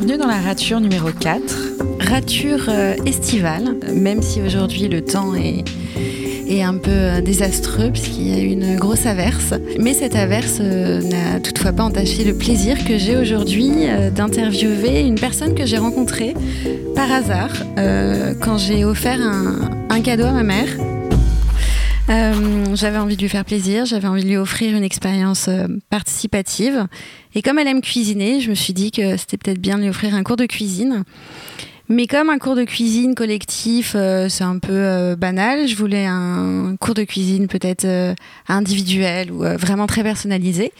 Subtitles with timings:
[0.00, 1.56] Bienvenue dans la rature numéro 4,
[1.98, 5.64] rature euh, estivale, même si aujourd'hui le temps est,
[6.48, 9.54] est un peu euh, désastreux puisqu'il y a eu une grosse averse.
[9.80, 13.72] Mais cette averse euh, n'a toutefois pas entaché le plaisir que j'ai aujourd'hui
[14.14, 16.34] d'interviewer une personne que j'ai rencontrée
[16.94, 17.50] par hasard
[18.40, 20.68] quand j'ai offert un, un cadeau à ma mère
[22.08, 25.66] euh, j'avais envie de lui faire plaisir, j'avais envie de lui offrir une expérience euh,
[25.90, 26.86] participative.
[27.34, 29.90] Et comme elle aime cuisiner, je me suis dit que c'était peut-être bien de lui
[29.90, 31.04] offrir un cours de cuisine.
[31.90, 36.76] Mais comme un cours de cuisine collectif, euh, c'est un peu banal, je voulais un
[36.80, 37.86] cours de cuisine peut-être
[38.46, 40.72] individuel ou vraiment très personnalisé.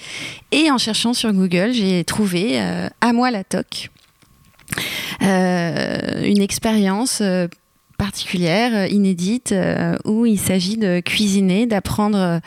[0.52, 3.91] Et en cherchant sur Google, j'ai trouvé à moi la toque.
[5.20, 7.22] une expérience
[7.98, 12.41] particulière, euh, inédite, euh, où il s'agit de cuisiner, d'apprendre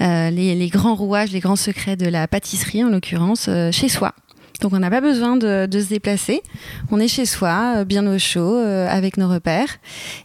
[0.00, 4.14] euh, les, grands rouages, les grands secrets de la pâtisserie, en l'occurrence, chez soi.
[4.60, 6.42] Donc on n'a pas besoin de, se déplacer,
[6.90, 9.78] on est chez soi, bien au chaud, avec nos repères.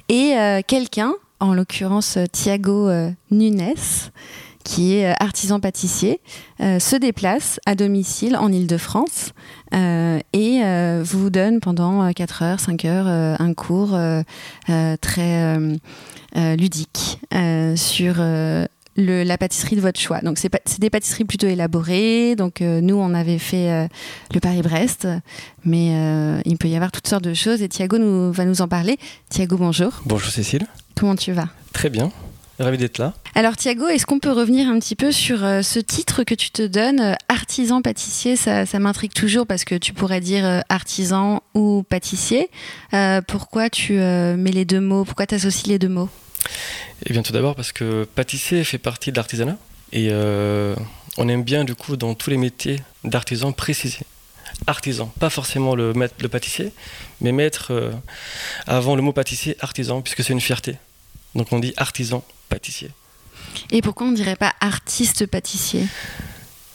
[0.10, 0.34] Et
[0.68, 2.90] quelqu'un, en l'occurrence Thiago
[3.32, 3.64] Nunes,
[4.66, 6.20] qui est artisan pâtissier,
[6.60, 9.32] se déplace à domicile en Ile-de-France
[9.74, 13.98] euh, et euh, vous donne pendant 4 euh, heures, 5 heures un cours
[15.02, 15.58] très
[16.58, 17.20] ludique
[17.76, 18.16] sur
[18.98, 20.22] la pâtisserie de votre choix.
[20.22, 22.36] Donc c'est des pâtisseries plutôt élaborées.
[22.36, 23.88] Donc nous on avait fait
[24.34, 25.08] le Paris-Brest,
[25.64, 28.68] mais il peut y avoir toutes sortes de choses et Thiago nous, va nous en
[28.68, 28.98] parler.
[29.30, 29.92] Thiago, bonjour.
[30.06, 30.68] Bonjour Cécile.
[30.96, 31.50] Comment tu vas?
[31.74, 32.12] Très bien.
[32.58, 33.14] Ravi d'être là.
[33.34, 36.52] Alors Thiago, est-ce qu'on peut revenir un petit peu sur euh, ce titre que tu
[36.52, 38.38] te donnes, euh, artisan pâtissier?
[38.38, 42.50] Ça, m'intrigue toujours parce que tu pourrais dire euh, artisan ou pâtissier.
[43.28, 45.04] pourquoi tu mets les deux mots?
[45.04, 46.10] Pourquoi tu associes les deux mots?
[47.06, 49.58] Eh bien tout d'abord parce que pâtissier fait partie de l'artisanat
[49.92, 50.12] et
[51.18, 54.06] on aime bien du coup dans tous les métiers d'artisan préciser
[54.68, 56.72] artisan, pas forcément le, le pâtissier,
[57.20, 57.74] mais mettre
[58.68, 60.78] avant le mot pâtissier artisan, puisque c'est une fierté.
[61.34, 62.92] Donc on dit artisan pâtissier.
[63.72, 65.86] Et pourquoi on ne dirait pas artiste pâtissier?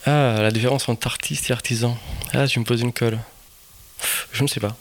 [0.06, 1.96] Ah, la différence entre artiste et artisan.
[2.32, 3.18] Ah, tu me poses une colle.
[4.32, 4.76] Je ne sais pas.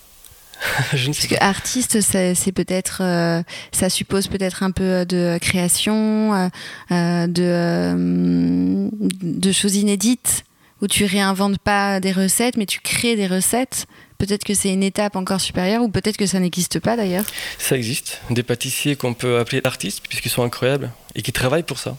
[0.94, 5.38] je ne sais Parce que artiste, c'est peut-être, euh, ça suppose peut-être un peu de
[5.42, 6.48] création, euh,
[6.92, 8.90] euh, de,
[9.22, 10.44] de choses inédites,
[10.82, 13.88] où tu réinventes pas des recettes, mais tu crées des recettes.
[14.19, 17.24] Peut-être que c'est une étape encore supérieure ou peut-être que ça n'existe pas d'ailleurs.
[17.57, 18.19] Ça existe.
[18.30, 21.97] Des pâtissiers qu'on peut appeler artistes puisqu'ils sont incroyables et qui travaillent pour ça.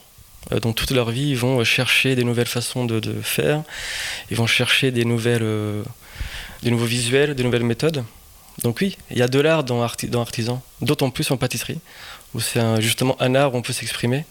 [0.53, 3.63] Euh, dans toute leur vie, ils vont chercher des nouvelles façons de, faire,
[4.31, 5.83] ils vont chercher des, nouvelles, euh,
[6.63, 8.05] des nouveaux visuels, des nouvelles méthodes.
[8.65, 11.79] Donc oui, il y a de l'art dans, dans artisan, d'autant plus en pâtisserie,
[12.35, 14.27] où c'est justement un art où on peut s'exprimer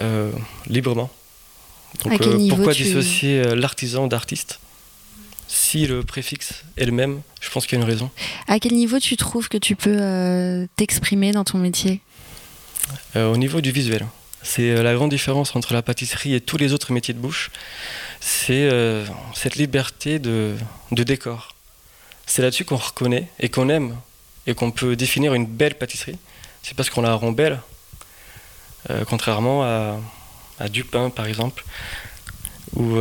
[0.00, 0.32] euh,
[0.66, 1.08] librement.
[2.02, 4.58] Donc pourquoi dissocier l'artisan d'artiste?
[5.48, 8.10] Si le préfixe est le même, je pense qu'il y a une raison.
[8.48, 12.00] À quel niveau tu trouves que tu peux euh, t'exprimer dans ton métier?
[13.14, 14.06] Euh, Au niveau du visuel.
[14.42, 17.50] C'est euh, la grande différence entre la pâtisserie et tous les autres métiers de bouche.
[18.20, 18.68] C'est
[19.34, 20.56] cette liberté de,
[20.90, 21.54] de décor.
[22.26, 23.96] C'est là-dessus qu'on reconnaît et qu'on aime
[24.48, 26.18] et qu'on peut définir une belle pâtisserie.
[26.62, 27.60] C'est parce qu'on la rend belle,
[29.06, 30.00] contrairement à,
[30.58, 31.64] à, du pain par exemple,
[32.74, 32.96] ou,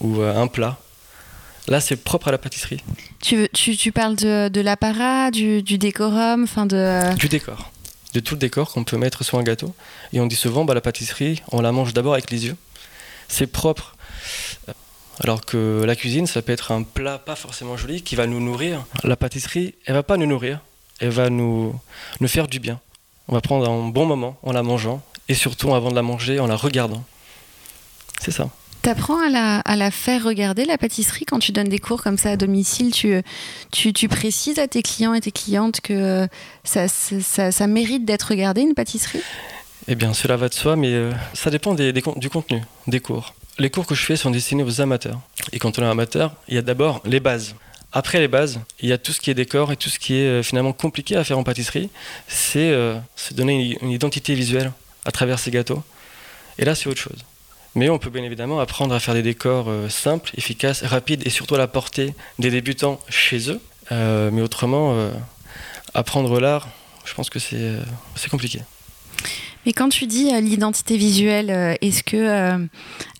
[0.00, 0.78] ou un plat.
[1.70, 2.82] Là, c'est propre à la pâtisserie.
[3.22, 7.14] Tu, tu, tu parles de, de l'apparat, du, du, décorum, enfin de...
[7.16, 7.70] Du décor.
[8.12, 9.72] De tout le décor qu'on peut mettre sur un gâteau.
[10.12, 12.56] Et on dit souvent, bah, la pâtisserie, on la mange d'abord avec les yeux.
[13.28, 13.94] C'est propre.
[15.20, 18.40] Alors que la cuisine, ça peut être un plat pas forcément joli qui va nous
[18.40, 18.84] nourrir.
[19.04, 20.60] La pâtisserie, elle va pas nous nourrir,
[20.98, 21.78] elle va nous,
[22.20, 22.80] nous faire du bien.
[23.28, 26.40] On va prendre un bon moment en la mangeant et surtout avant de la manger
[26.40, 27.04] en la regardant.
[28.20, 28.50] C'est ça.
[28.82, 32.16] T'apprends à la, à la faire regarder la pâtisserie quand tu donnes des cours comme
[32.16, 32.92] ça à domicile.
[32.92, 36.26] Tu, précises à tes clients et tes clientes que
[36.64, 39.20] ça, ça, mérite d'être regardé une pâtisserie?
[39.86, 43.34] Eh bien, cela va de soi, mais euh, ça dépend du contenu des cours.
[43.58, 45.20] Les cours que je fais sont destinés aux amateurs.
[45.52, 47.54] Et quand on est amateur, il y a d'abord les bases.
[47.92, 50.14] Après les bases, il y a tout ce qui est décor et tout ce qui
[50.14, 51.90] est euh, finalement compliqué à faire en pâtisserie.
[52.28, 54.72] C'est euh, se donner une identité visuelle
[55.04, 55.82] à travers ces gâteaux.
[56.58, 57.24] Et là, c'est autre chose.
[57.74, 61.30] Mais on peut bien évidemment apprendre à faire des décors euh, simples, efficaces, rapides et
[61.30, 63.60] surtout à la portée des débutants chez eux.
[63.92, 65.10] Euh, mais autrement, euh,
[65.94, 66.68] apprendre l'art,
[67.04, 68.60] je pense que c'est compliqué.
[69.66, 72.58] Mais quand tu dis l'identité visuelle, est-ce que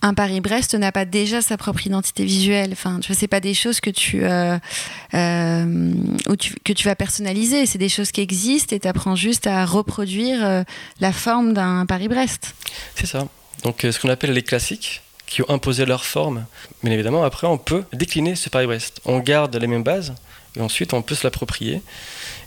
[0.00, 2.70] un Paris-Brest n'a pas déjà sa propre identité visuelle?
[2.72, 4.20] Enfin, tu vois, c'est pas des choses que tu,
[5.12, 7.66] que tu vas personnaliser.
[7.66, 10.64] C'est des choses qui existent et tu apprends juste à reproduire
[11.00, 12.54] la forme d'un Paris-Brest.
[12.94, 13.26] C'est ça.
[13.64, 16.44] Donc euh, ce qu'on appelle les classiques, qui ont imposé leur forme.
[16.82, 19.00] Bien évidemment, après, on peut décliner ce Paris-Brest.
[19.04, 20.12] On garde les mêmes bases,
[20.56, 21.80] et ensuite, on peut se l'approprier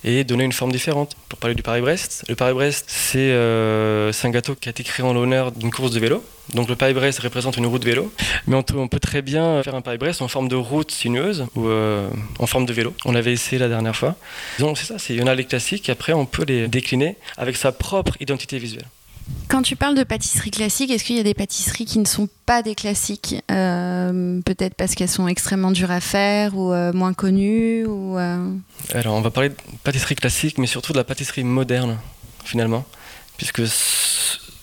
[0.03, 1.15] et donner une forme différente.
[1.29, 5.13] Pour parler du Paris-Brest, le Paris-Brest, c'est euh, un gâteau qui a été créé en
[5.13, 6.23] l'honneur d'une course de vélo.
[6.53, 8.11] Donc le Paris-Brest représente une route vélo,
[8.47, 12.09] mais on, peut très bien faire un Paris-Brest en forme de route sinueuse ou euh,
[12.39, 12.93] en forme de vélo.
[13.05, 14.17] On l'avait essayé la dernière fois.
[14.59, 17.55] Donc c'est ça, il y en a les classiques, après on peut les décliner avec
[17.55, 18.87] sa propre identité visuelle.
[19.53, 22.27] Quand tu parles de pâtisserie classique, est-ce qu'il y a des pâtisseries qui ne sont
[22.47, 27.13] pas des classiques euh, Peut-être parce qu'elles sont extrêmement dures à faire ou euh, moins
[27.13, 28.51] connues euh
[28.95, 31.99] Alors, on va parler de pâtisserie classique, mais surtout de la pâtisserie moderne,
[32.43, 32.83] finalement.
[33.37, 33.61] Puisque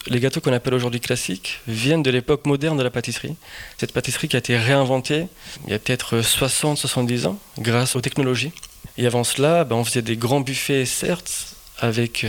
[0.09, 3.37] les gâteaux qu'on appelle aujourd'hui classiques viennent de l'époque moderne de la pâtisserie.
[3.79, 5.29] Cette pâtisserie qui a été réinventée
[5.69, 8.51] il y a peut-être 60-70 ans grâce aux technologies.
[8.99, 12.27] Et avant cela, ben, on faisait des grands buffets, certes, avec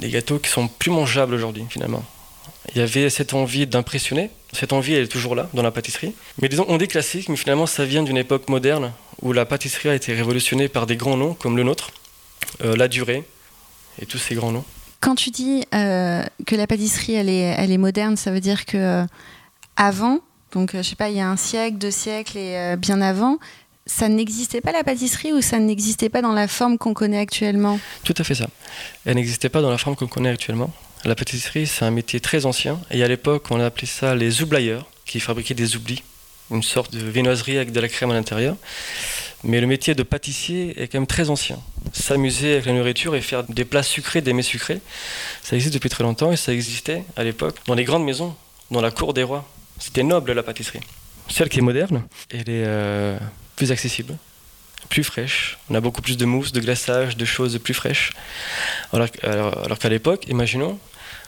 [0.00, 2.04] des gâteaux qui sont plus mangeables aujourd'hui finalement.
[2.74, 6.14] Il y avait cette envie d'impressionner, cette envie elle est toujours là dans la pâtisserie.
[6.40, 8.92] Mais disons, on dit classique, mais finalement ça vient d'une époque moderne
[9.22, 11.90] où la pâtisserie a été révolutionnée par des grands noms comme le nôtre,
[12.64, 13.24] euh, la durée
[14.00, 14.64] et tous ces grands noms.
[15.00, 19.06] Quand tu dis euh, que la pâtisserie elle est, moderne, ça veut dire que euh,
[19.76, 20.20] avant,
[20.52, 23.38] donc je sais pas, il y a un siècle, deux siècles et bien avant,
[23.86, 27.80] ça n'existait pas la pâtisserie ou ça n'existait pas dans la forme qu'on connaît actuellement?
[28.04, 28.48] Tout à fait ça.
[29.04, 30.72] Elle n'existait pas dans la forme qu'on connaît actuellement.
[31.04, 32.78] La pâtisserie, c'est un métier très ancien.
[32.90, 36.02] Et à l'époque, on appelait ça les oublayeurs, qui fabriquaient des oublis,
[36.50, 38.56] une sorte de viennoiserie avec de la crème à l'intérieur.
[39.42, 41.58] Mais le métier de pâtissier est quand même très ancien.
[41.92, 44.80] S'amuser avec la nourriture et faire des plats sucrés, des mets sucrés,
[45.42, 48.36] ça existe depuis très longtemps et ça existait à l'époque dans les grandes maisons,
[48.70, 49.48] dans la cour des rois.
[49.78, 50.80] C'était noble la pâtisserie.
[51.28, 53.18] Celle qui est moderne, elle est euh,
[53.60, 54.16] plus accessible,
[54.88, 55.58] plus fraîche.
[55.68, 58.12] On a beaucoup plus de mousse, de glaçage, de choses plus fraîches.
[58.94, 60.78] Alors, alors, qu'à l'époque, imaginons,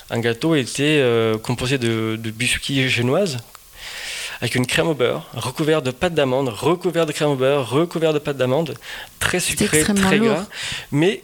[0.08, 3.36] un gâteau était euh, composé de, de biscuits génoises
[4.40, 8.14] avec une crème au beurre, recouvert de pâte d'amande, recouvert de crème au beurre, recouvert
[8.14, 8.78] de pâte d'amande,
[9.20, 10.46] très sucré, très gras,
[10.90, 11.22] mais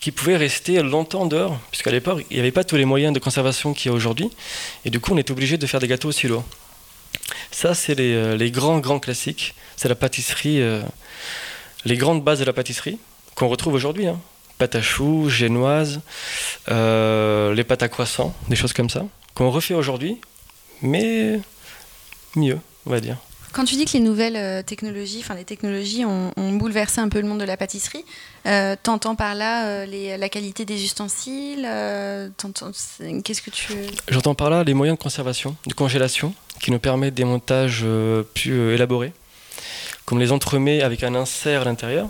[0.00, 3.20] qui pouvait rester longtemps dehors, puisqu'à l'époque, il n'y avait pas tous les moyens de
[3.20, 4.28] conservation qu'il y a aujourd'hui,
[4.84, 6.44] et du coup, on est obligé de faire des gâteaux aussi lourds.
[7.50, 9.54] Ça, c'est les, euh, les, grands, grands classiques.
[9.76, 10.82] C'est la pâtisserie, euh,
[11.84, 12.98] les grandes bases de la pâtisserie
[13.34, 14.06] qu'on retrouve aujourd'hui.
[14.06, 14.20] Hein.
[14.58, 16.00] Pâte à choux, génoise,
[16.68, 20.20] euh, les pâtes à croissant, des choses comme ça, qu'on refait aujourd'hui,
[20.82, 21.40] mais
[22.36, 23.16] mieux, on va dire.
[23.52, 27.26] Quand tu dis que les nouvelles technologies, enfin les technologies ont, bouleversé un peu le
[27.26, 28.04] monde de la pâtisserie,
[28.46, 31.68] euh, t'entends par là la qualité des ustensiles
[33.24, 33.72] Qu'est-ce que tu...
[34.08, 38.22] J'entends par là les moyens de conservation, de congélation, qui nous permettent des montages euh,
[38.22, 39.12] plus euh, élaborés,
[40.04, 42.08] comme les entremets avec un insert à l'intérieur.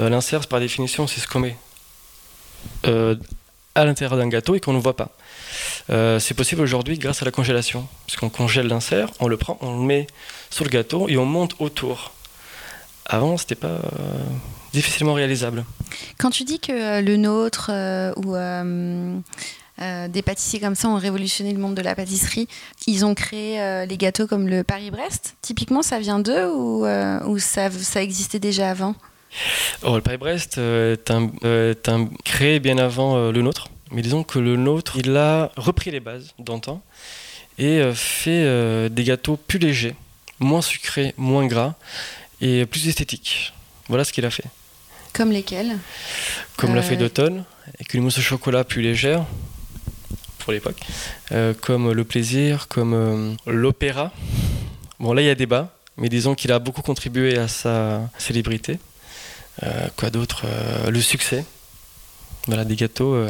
[0.00, 1.56] Euh, l'insert, par définition, c'est ce qu'on met
[3.74, 5.10] à l'intérieur d'un gâteau et qu'on ne voit pas.
[5.88, 9.86] c'est possible aujourd'hui grâce à la congélation, puisqu'on congèle l'insert, on le prend, on le
[9.86, 10.06] met
[10.50, 12.12] sur le gâteau et on monte autour.
[13.06, 13.80] Avant, c'était pas
[14.72, 15.64] difficilement réalisable.
[16.18, 17.70] Quand tu dis que le nôtre
[18.16, 18.34] ou
[19.80, 22.48] euh, des pâtissiers comme ça ont révolutionné le monde de la pâtisserie.
[22.86, 25.36] Ils ont créé euh, les gâteaux comme le Paris-Brest.
[25.40, 28.94] Typiquement, ça vient d'eux ou, euh, ça, existait déjà avant?
[29.82, 33.68] Oh, Le Paris-Brest est, un, créé bien avant le nôtre.
[33.90, 36.82] Mais disons que le nôtre, il a repris les bases d'antan
[37.58, 39.94] et fait des gâteaux plus légers,
[40.40, 41.74] moins sucrés, moins gras
[42.40, 43.52] et plus esthétiques.
[43.88, 44.44] Voilà ce qu'il a fait.
[45.12, 45.78] Comme lesquels?
[46.56, 47.44] Comme la feuille d'automne,
[47.74, 49.24] avec une mousse au chocolat plus légère,
[50.52, 50.80] l'époque,
[51.32, 54.12] euh, comme le plaisir, comme euh, l'opéra.
[55.00, 58.78] Bon, là, il y a débat, mais disons qu'il a beaucoup contribué à sa célébrité.
[59.62, 60.46] Euh, quoi d'autre
[60.88, 61.44] Le succès.
[62.46, 63.26] Voilà, des gâteaux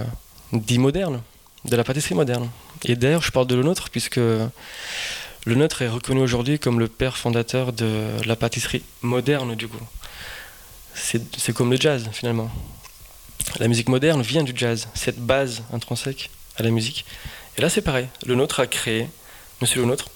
[0.53, 1.23] dits modernes,
[1.65, 2.49] de la pâtisserie moderne.
[2.85, 4.51] Et d'ailleurs, je parle de le nôtre, puisque le
[5.47, 9.79] nôtre est reconnu aujourd'hui comme le père fondateur de la pâtisserie moderne, du coup.
[10.95, 12.51] C'est comme le jazz, finalement.
[13.59, 17.05] La musique moderne vient du jazz, cette base intrinsèque à la musique.
[17.57, 18.09] Et là, c'est pareil.
[18.27, 19.09] Le nôtre a créé,
[19.61, 20.11] Monsieur Le Nôtre,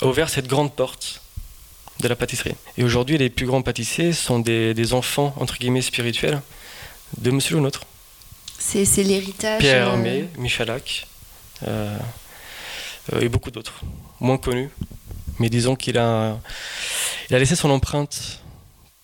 [0.00, 1.22] a ouvert cette grande porte
[2.00, 2.54] de la pâtisserie.
[2.76, 6.40] Et aujourd'hui, les plus grands pâtissiers sont des, enfants, entre guillemets, spirituels
[7.18, 7.82] de Monsieur Le Nôtre.
[8.58, 9.60] C'est l'héritage.
[9.60, 11.06] Pierre euh, Hermé, Michalak,
[11.66, 11.96] euh,
[13.12, 13.82] euh, et beaucoup d'autres,
[14.20, 14.70] moins connus.
[15.38, 16.38] Mais disons qu'il a,
[17.28, 18.40] il a laissé son empreinte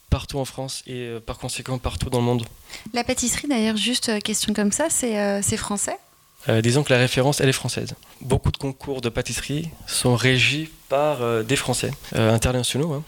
[0.09, 2.47] partout en France et par conséquent partout dans le monde.
[2.95, 5.99] La pâtisserie, d'ailleurs, juste question comme ça, c'est français?
[6.49, 7.95] Euh, disons que la référence, elle est française.
[8.21, 12.95] Beaucoup de concours de pâtisserie sont régis par euh, des Français euh, internationaux.
[12.95, 13.05] Hein.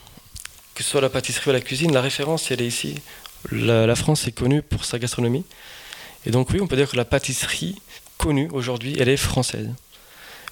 [0.75, 2.97] Que ce soit la pâtisserie ou la cuisine, la référence, elle est ici.
[3.51, 5.45] La, France est connue pour sa gastronomie.
[6.27, 7.77] Et donc oui, on peut dire que la pâtisserie
[8.19, 9.69] connue aujourd'hui, elle est française.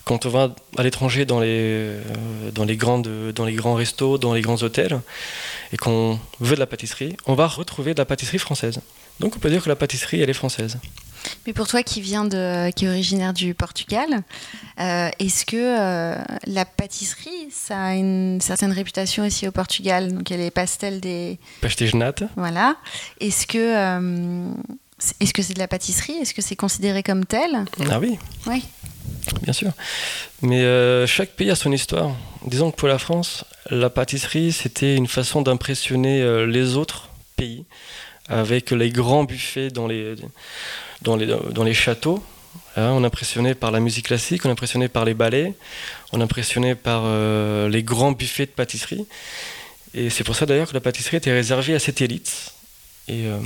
[0.05, 1.99] quand on va à l'étranger dans les,
[2.53, 5.01] dans, les grands restos, dans les grands hôtels,
[5.73, 8.81] et qu'on veut de la pâtisserie, on va retrouver de la pâtisserie française.
[9.21, 10.79] Donc on peut dire que la pâtisserie, elle est française.
[11.47, 14.23] Mais pour toi qui vient de, qui est originaire du Portugal,
[14.79, 20.13] euh, est-ce que euh, la pâtisserie, ça a une certaine réputation aussi au Portugal?
[20.13, 21.39] Donc il y a les pastels des.
[21.61, 22.25] Pastégenate.
[22.37, 22.77] Voilà.
[23.21, 24.53] Est-ce que euh,
[25.21, 26.15] est-ce que c'est de la pâtisserie?
[26.21, 27.65] Est-ce que c'est considéré comme tel?
[27.91, 28.19] Ah oui.
[28.47, 28.63] Oui.
[29.43, 29.73] Bien sûr.
[30.43, 30.63] Mais
[31.07, 32.11] chaque pays a son histoire.
[32.47, 37.65] Disons que pour la France, la pâtisserie, c'était une façon d'impressionner les autres pays
[38.29, 40.15] avec les grands buffets dans les
[41.03, 42.23] dans les, châteaux.
[42.77, 45.55] Hein, on impressionnait par la musique classique, on impressionnait par les ballets,
[46.13, 49.07] on impressionnait par euh, les grands buffets de pâtisserie.
[49.95, 52.53] Et c'est pour ça d'ailleurs que la pâtisserie était réservée à cette élite.
[53.09, 53.39] Et, euh,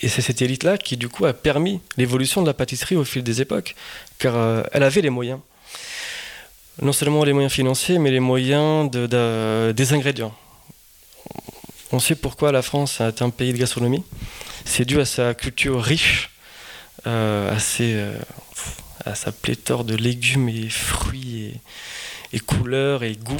[0.00, 3.40] c'est cette élite-là qui du coup a permis l'évolution de la pâtisserie au fil des
[3.40, 3.74] époques,
[4.18, 5.40] car euh, elle avait les moyens.
[6.80, 10.34] Non seulement les moyens financiers, mais les moyens de, des ingrédients.
[11.90, 14.04] On sait pourquoi la France est un pays de gastronomie.
[14.64, 16.27] C'est dû à sa culture riche
[17.08, 18.18] euh, euh,
[19.06, 21.54] à, sa pléthore de légumes et fruits
[22.32, 23.36] et, couleurs et goûts,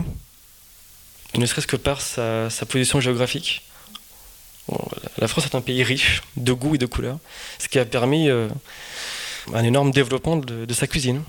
[1.36, 3.68] ne serait-ce que par sa, position géographique.
[5.18, 7.18] la France est un pays riche de goûts et de couleurs,
[7.58, 8.48] ce qui a permis euh,
[9.52, 11.22] un énorme développement de, sa cuisine.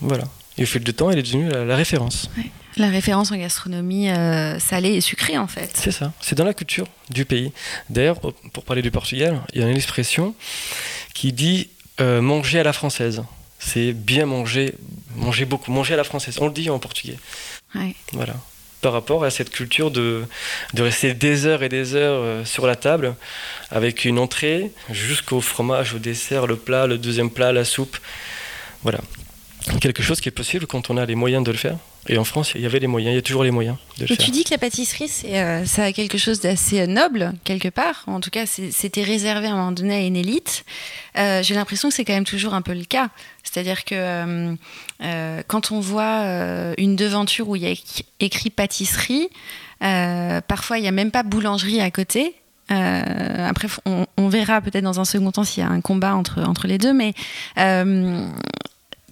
[0.00, 0.24] Voilà.
[0.58, 2.28] Et au fil du temps, elle est devenue la, référence.
[2.76, 4.08] La référence en gastronomie
[4.60, 5.70] salée et sucrée, en fait.
[5.74, 6.12] C'est ça.
[6.20, 7.52] C'est dans la culture du pays.
[7.88, 10.34] D'ailleurs, pour parler du Portugal, il y a une expression
[11.14, 13.22] qui dit euh, manger à la française.
[13.58, 14.74] C'est bien manger,
[15.16, 16.36] manger beaucoup, manger à la française.
[16.40, 17.16] On le dit en portugais.
[18.12, 18.34] Voilà.
[18.82, 20.24] Par rapport à cette culture de,
[20.74, 23.14] de rester des heures et des heures euh, sur la table,
[23.70, 27.96] avec une entrée jusqu'au fromage, au dessert, le plat, le deuxième plat, la soupe.
[28.82, 29.00] Voilà.
[29.80, 31.78] Quelque chose qui est possible quand on a les moyens de le faire.
[32.08, 34.04] Et en France, il y avait les moyens, il y a toujours les moyens de
[34.04, 37.32] le Et tu dis que la pâtisserie, euh, ça a quelque chose d'assez euh, noble,
[37.44, 38.04] quelque part.
[38.06, 40.64] En tout cas, c'était réservé à un moment donné à une élite.
[41.16, 43.08] Euh, j'ai l'impression que c'est quand même toujours un peu le cas.
[43.42, 44.56] C'est-à-dire que
[45.46, 46.24] quand on voit
[46.76, 47.74] une devanture où il y a
[48.18, 49.28] écrit pâtisserie,
[49.78, 52.34] parfois il n'y a même pas boulangerie à côté.
[52.68, 56.42] après, on, on verra peut-être dans un second temps s'il y a un combat entre,
[56.42, 57.14] entre les deux, mais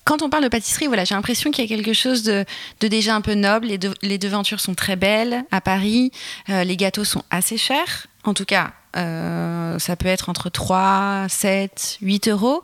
[0.04, 2.44] quand on parle de pâtisserie, voilà, j'ai l'impression qu'il y a quelque chose de,
[2.80, 3.68] déjà un peu noble.
[3.68, 6.10] Les, les, devantures sont très belles à Paris.
[6.48, 8.08] Euh, les gâteaux sont assez chers.
[8.24, 12.62] En tout cas, euh, ça peut être entre 3, 7, 8 euros.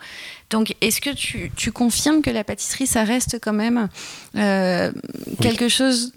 [0.50, 3.88] Donc, est-ce que tu, confirmes que la pâtisserie, ça reste quand même
[4.36, 4.90] euh,
[5.40, 6.14] quelque chose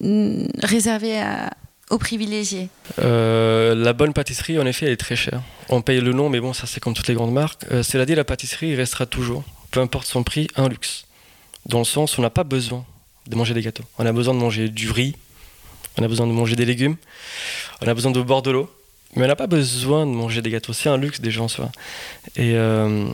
[0.00, 1.22] mm, réservé
[1.90, 2.70] aux privilégiés?
[2.96, 5.42] La bonne pâtisserie, en effet, elle est très chère.
[5.68, 7.66] On paye le nom, mais bon, ça c'est comme toutes les grandes marques.
[7.82, 11.04] cela dit, la pâtisserie il restera toujours peu importe son prix, un luxe.
[11.66, 12.86] Dans le sens où on n'a pas besoin
[13.26, 13.82] de manger des gâteaux.
[13.98, 15.16] On a besoin de manger du riz,
[15.98, 16.96] on a besoin de manger des légumes,
[17.82, 18.70] on a besoin de boire de l'eau,
[19.16, 20.72] mais on n'a pas besoin de manger des gâteaux.
[20.72, 21.72] C'est un luxe déjà en soi.
[22.36, 23.08] Et euh,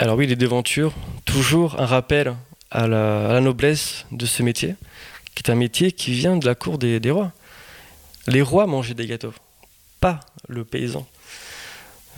[0.00, 0.92] alors oui, les devantures,
[1.24, 2.34] toujours un rappel
[2.72, 4.74] à la, noblesse de ce métier,
[5.36, 7.30] qui est un métier qui vient de la cour des, rois.
[8.26, 9.34] Les rois mangeaient des gâteaux,
[10.00, 10.18] pas
[10.48, 11.06] le paysan.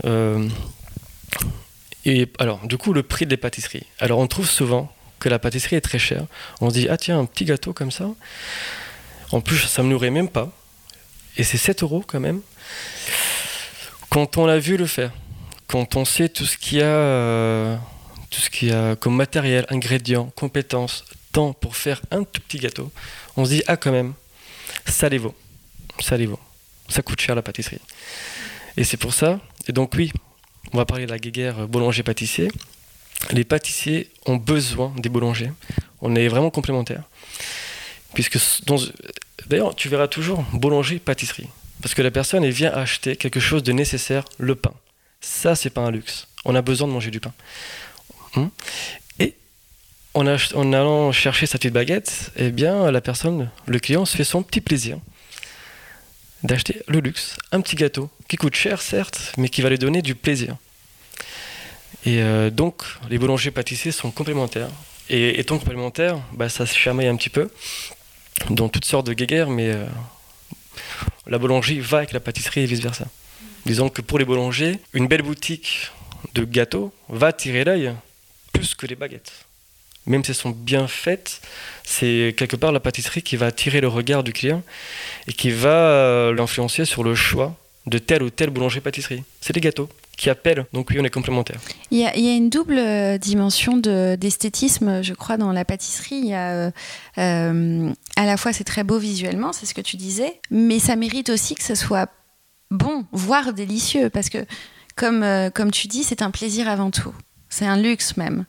[0.07, 0.49] Euh,
[2.07, 3.85] et alors, du coup, le prix des pâtisseries.
[3.99, 6.25] Alors, on trouve souvent que la pâtisserie est très chère.
[6.61, 8.09] On se dit, ah tiens, un petit gâteau comme ça.
[9.33, 10.53] En plus, ça ne me nourrit même pas.
[11.37, 12.43] Et c'est 7 euros quand même.
[14.09, 15.11] Quand on l'a vu le faire,
[15.67, 17.77] quand on sait tout ce qu'il y a, euh,
[18.31, 22.59] tout ce qu'il y a comme matériel, ingrédients, compétences, temps pour faire un tout petit
[22.59, 22.93] gâteau,
[23.37, 24.15] on se dit, ah quand même,
[24.87, 25.35] ça les vaut.
[25.99, 26.41] Ça les vaut.
[26.89, 27.81] Ça coûte cher la pâtisserie.
[28.77, 30.13] Et c'est pour ça, et donc oui,
[30.73, 32.49] on va parler de la guéguerre boulanger-pâtissier.
[33.31, 35.53] Les pâtissiers ont besoin des boulangers.
[36.01, 37.05] On est vraiment complémentaires.
[38.15, 38.39] Puisque
[39.47, 41.49] d'ailleurs, tu verras toujours boulanger-pâtisserie.
[41.83, 44.73] Parce que la personne vient acheter quelque chose de nécessaire, le pain.
[45.21, 46.29] Ça, c'est pas un luxe.
[46.45, 47.33] On a besoin de manger du pain.
[48.35, 48.49] Hmm?
[49.19, 49.35] Et
[50.15, 54.43] en, allant chercher sa petite baguette, eh bien, la personne, le client, se fait son
[54.43, 54.99] petit plaisir
[56.43, 60.03] d'acheter le luxe, un petit gâteau qui coûte cher certes, mais qui va lui donner
[60.03, 60.57] du plaisir.
[62.05, 64.71] Et euh, donc les boulangers pâtissiers sont complémentaires.
[65.09, 67.51] Et étant complémentaires, bah, ça se chamaille un petit peu
[68.51, 69.87] dans toutes sortes de guéguerres, mais euh,
[71.27, 73.07] la boulangerie va avec la pâtisserie et vice-versa.
[73.65, 75.91] Disons que pour les boulangers, une belle boutique
[76.35, 77.93] de gâteaux va tirer l'œil
[78.53, 79.46] plus que les baguettes
[80.07, 81.41] même si elles sont bien faites,
[81.85, 84.63] c'est quelque part la pâtisserie qui va attirer le regard du client
[85.29, 89.23] et qui va euh, l'influencer sur le choix de telle ou telle boulangerie-pâtisserie.
[89.41, 90.67] C'est les gâteaux qui appelle.
[90.73, 91.61] Donc oui, on est complémentaires.
[91.91, 96.35] Il y a, une double euh, dimension de- d'esthétisme, je crois, dans la pâtisserie.
[96.35, 96.71] Euh,
[97.17, 101.29] à la fois, c'est très beau visuellement, c'est ce que tu disais, mais ça mérite
[101.31, 102.09] aussi que ce soit
[102.71, 104.45] bon, voire délicieux, parce que,
[104.97, 107.15] comme tu dis, c'est un plaisir avant tout.
[107.49, 108.47] C'est un luxe même.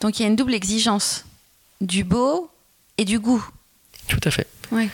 [0.00, 1.24] Donc il y a une double exigence
[1.80, 2.50] du beau
[2.98, 3.46] et du goût.
[4.08, 4.46] Tout à fait.
[4.72, 4.88] Ouais.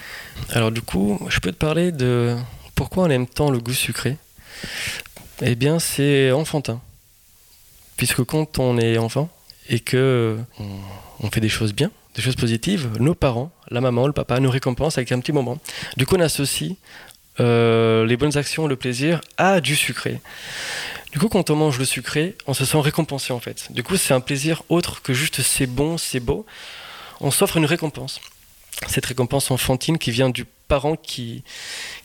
[0.50, 2.36] Alors du coup, je peux te parler de
[2.74, 4.16] pourquoi on aime tant le goût sucré.
[5.42, 6.80] Eh bien, c'est enfantin.
[7.96, 9.28] Puisque quand on est enfant
[9.68, 10.66] et que on,
[11.20, 14.50] on fait des choses bien, des choses positives, nos parents, la maman, le papa, nous
[14.50, 15.58] récompensent avec un petit moment.
[15.96, 16.72] Du coup, on associe
[17.40, 20.20] euh, les bonnes actions, le plaisir à du sucré.
[21.16, 23.72] Du coup, quand on mange le sucré, on se sent récompensé en fait.
[23.72, 26.44] Du coup, c'est un plaisir autre que juste c'est bon, c'est beau.
[27.20, 28.20] On s'offre une récompense.
[28.86, 31.42] Cette récompense enfantine qui vient du parent qui,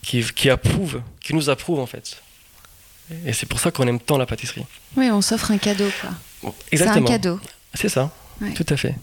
[0.02, 2.22] qui, qui approuve, qui nous approuve en fait.
[3.26, 4.66] Et c'est pour ça qu'on aime tant la pâtisserie.
[4.96, 6.12] Oui, on s'offre un cadeau, quoi.
[6.42, 7.08] Bon, C'est un exactement.
[7.10, 7.40] cadeau.
[7.74, 8.54] C'est ça, Ouais.
[8.54, 8.96] tout à fait.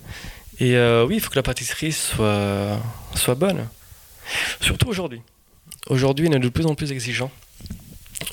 [0.59, 2.81] Et euh, oui, il faut que la pâtisserie soit,
[3.15, 3.69] soit bonne.
[4.63, 5.21] Surtout aujourd'hui.
[5.89, 7.31] Aujourd'hui, on est de plus en plus exigeant.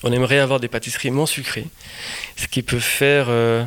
[0.03, 1.67] On aimerait avoir des pâtisseries moins sucrées,
[2.35, 3.65] ce qui peut faire euh,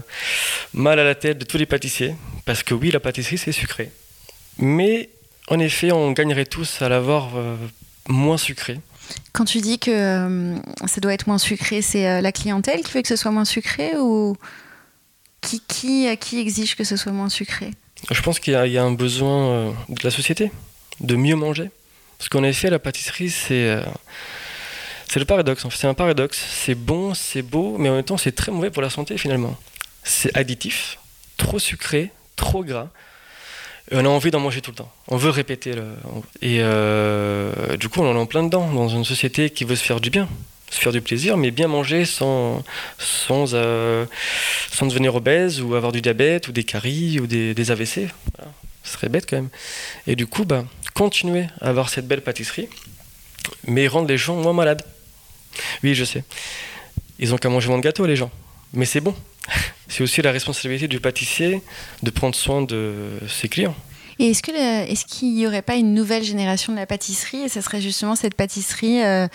[0.73, 3.93] mal à la tête de tous les pâtissiers, parce que oui, la pâtisserie, c'est sucré.
[4.59, 5.11] Mais
[5.49, 7.57] en effet, on gagnerait tous à l'avoir euh,
[8.09, 8.81] moins sucré.
[9.33, 13.03] Quand tu dis que euh, ça doit être moins sucré, c'est la clientèle qui fait
[13.03, 14.37] que ce soit moins sucré ou
[15.41, 17.71] qui, qui, qui exige que ce soit moins sucré?
[18.11, 20.51] Je pense qu'il y, y a un besoin de la société
[21.01, 21.71] de mieux manger.
[22.19, 23.83] Parce qu'en effet, la pâtisserie, c'est
[25.09, 25.65] c'est le paradoxe.
[25.65, 25.79] en fait.
[25.79, 26.38] C'est un paradoxe.
[26.50, 29.57] C'est bon, c'est beau, mais en même temps, c'est très mauvais pour la santé finalement.
[30.05, 30.99] C'est additif,
[31.37, 32.88] trop sucré, trop gras.
[33.91, 34.93] Et on a envie d'en manger tout le temps.
[35.09, 35.73] On veut répéter.
[36.43, 39.77] Et euh, du coup, on en est en plein dedans, dans une société qui veut
[39.77, 40.29] se faire du bien,
[40.71, 42.62] se faire du plaisir, mais bien manger sans,
[42.99, 44.05] sans, euh,
[44.71, 48.09] sans devenir obèse ou avoir du diabète ou des caries ou des, des AVC.
[48.37, 48.52] Voilà.
[48.85, 49.50] Ce serait bête quand même.
[50.06, 52.69] Et du coup, bah, continuer à avoir cette belle pâtisserie,
[53.67, 54.82] mais rendre les gens moins malades.
[55.82, 56.25] Oui, je sais.
[57.19, 58.30] Ils ont qu'à manger moins de gâteaux, les gens.
[58.73, 59.15] Mais c'est bon.
[59.89, 61.63] C'est aussi la responsabilité du pâtissier
[62.02, 62.93] de prendre soin de
[63.26, 63.75] ses clients.
[64.19, 67.39] Et est-ce que le- est-ce qu'il n'y aurait pas une nouvelle génération de la pâtisserie
[67.45, 69.26] et ce serait justement cette pâtisserie euh,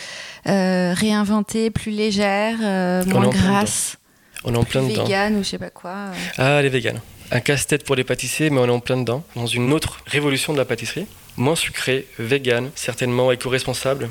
[0.48, 3.98] euh, réinventée, plus légère, euh, moins grasse,
[4.44, 5.04] On est en plein dedans.
[5.06, 6.12] végane ou je sais pas quoi.
[6.38, 7.00] Ah, les véganes.
[7.32, 9.24] Un casse-tête pour les pâtissiers, mais on est en plein dedans.
[9.36, 11.08] Dans une autre révolution de la pâtisserie.
[11.38, 14.10] Moins sucré, vegan, certainement éco-responsable,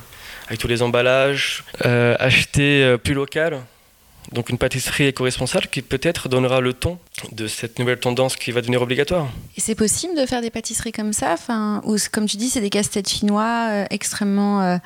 [0.53, 1.65] avec tous les emballages.
[1.87, 3.63] Euh, acheter euh, plus local.
[4.33, 6.99] Donc une pâtisserie éco-responsable qui peut-être donnera le ton
[7.33, 9.31] de cette nouvelle tendance qui va devenir obligatoire.
[9.57, 12.61] Et c'est possible de faire des pâtisseries comme ça enfin, Ou comme tu dis, c'est
[12.61, 14.77] des casse-têtes chinois euh, extrêmement euh,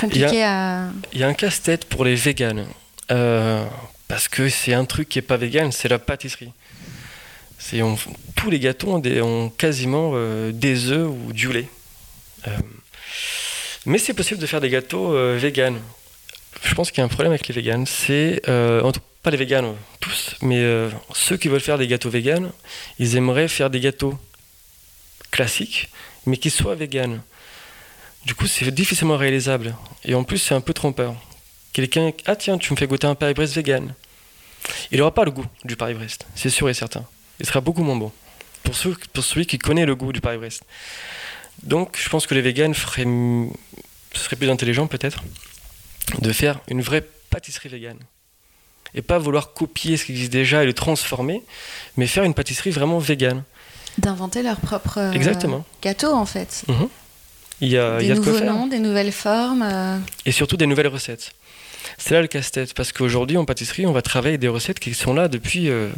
[0.00, 0.88] compliqués à.
[1.12, 2.66] Il y a un casse-tête pour les véganes.
[3.12, 3.64] Euh,
[4.08, 6.50] parce que c'est un truc qui n'est pas vegan, c'est la pâtisserie.
[7.74, 7.96] On-
[8.34, 10.14] tous les gâteaux ont, des- ont quasiment
[10.50, 11.68] des œufs ou du lait.
[13.90, 15.80] Mais c'est possible de faire des gâteaux euh, véganes.
[16.62, 17.86] Je pense qu'il y a un problème avec les véganes.
[17.86, 18.88] C'est, euh,
[19.20, 22.52] pas les véganes, tous, mais euh, ceux qui veulent faire des gâteaux véganes,
[23.00, 24.16] ils aimeraient faire des gâteaux
[25.32, 25.88] classiques,
[26.24, 27.20] mais qui soient véganes.
[28.26, 29.74] Du coup, c'est difficilement réalisable.
[30.04, 31.16] Et en plus, c'est un peu trompeur.
[31.72, 33.92] Quelqu'un, ah tiens, tu me fais goûter un Paris-Brest vegan.
[34.92, 37.04] Il n'aura pas le goût du Paris-Brest, c'est sûr et certain.
[37.40, 38.12] Il sera beaucoup moins bon.
[38.62, 38.76] Pour,
[39.12, 40.62] pour celui qui connaît le goût du Paris-Brest.
[41.62, 43.04] Donc, je pense que les véganes feraient,
[44.12, 45.22] ce serait plus intelligent peut-être
[46.20, 47.98] de faire une vraie pâtisserie végane.
[48.94, 51.42] Et pas vouloir copier ce qui existe déjà et le transformer,
[51.96, 53.44] mais faire une pâtisserie vraiment végane.
[53.98, 55.64] D'inventer leur propre euh, Exactement.
[55.82, 56.64] gâteau, en fait.
[56.68, 56.88] Mhm.
[57.60, 59.62] Il y a, il des y a nouveaux noms, des nouvelles formes.
[59.62, 59.98] euh.
[60.24, 61.32] et surtout des nouvelles recettes.
[61.98, 65.14] C'est là le casse-tête, parce qu'aujourd'hui en pâtisserie, on va travailler des recettes qui sont
[65.14, 65.90] là depuis euh,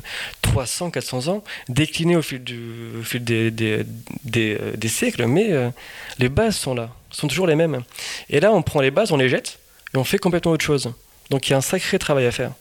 [0.42, 5.70] 300, 400 ans, déclinées au fil, du, fil des, des, euh, siècles, mais euh,
[6.18, 7.82] les bases sont là, sont toujours les mêmes.
[8.30, 9.58] Et là, on prend les bases, on les jette,
[9.94, 10.92] et on fait complètement autre chose.
[11.30, 12.52] Donc il y a un sacré travail à faire.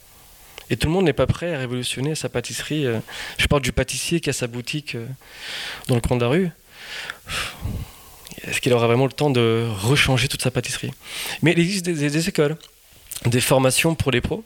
[0.70, 2.86] Et tout le monde n'est pas prêt à révolutionner sa pâtisserie.
[2.86, 3.00] euh.
[3.38, 4.96] Je parle du pâtissier qui a sa boutique
[5.88, 6.50] dans le coin de la rue.
[8.48, 10.92] Est-ce qu'il aura vraiment le temps de rechanger toute sa pâtisserie?
[11.42, 12.58] Mais il existe des écoles,
[13.26, 14.44] des formations pour les pros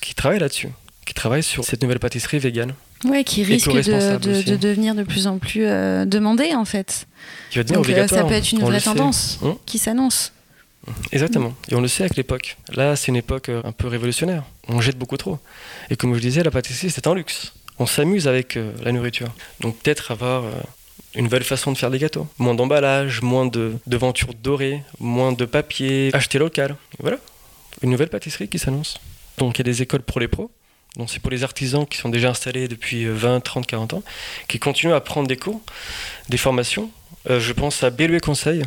[0.00, 0.68] qui travaillent là-dessus,
[1.06, 5.04] qui travaillent sur cette nouvelle pâtisserie végane, Ouais, qui risque de, de- de devenir de
[5.04, 7.06] plus en plus euh, demandée, en fait.
[7.50, 8.22] qui va devenir Donc euh, obligatoire.
[8.22, 9.56] ça peut être une vraie tendance Hum.
[9.66, 10.32] qui s'annonce.
[11.12, 11.54] Exactement.
[11.68, 12.56] Et on le sait avec l'époque.
[12.74, 14.42] Là, c'est une époque euh, un peu révolutionnaire.
[14.68, 15.38] On jette beaucoup trop.
[15.90, 17.52] Et comme je disais, la pâtisserie, c'est un luxe.
[17.78, 19.28] On s'amuse avec euh, la nourriture.
[19.60, 20.50] Donc peut-être avoir euh,
[21.14, 22.26] une nouvelle façon de faire des gâteaux.
[22.38, 26.74] Moins d'emballage, moins de devantures dorées, moins de papier, acheter local.
[26.98, 27.18] Voilà.
[27.82, 28.98] Une nouvelle pâtisserie qui s'annonce.
[29.38, 30.50] Donc il y a des écoles pour les pros.
[30.96, 34.02] Donc c'est pour les artisans qui sont déjà installés depuis 20, 30, 40 ans,
[34.48, 35.60] qui continuent à prendre des cours,
[36.28, 36.90] des formations.
[37.30, 38.62] Euh, je pense à Bellué Conseil.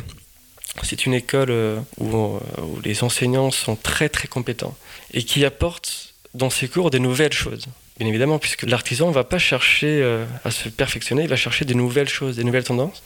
[0.82, 4.74] C'est une école euh, où, euh, où, les enseignants sont très très compétents
[5.12, 7.66] et qui apportent dans ces cours des nouvelles choses.
[7.98, 10.02] Bien évidemment, puisque l'artisan ne va pas chercher
[10.44, 13.02] à se perfectionner, il va chercher des nouvelles choses, des nouvelles tendances.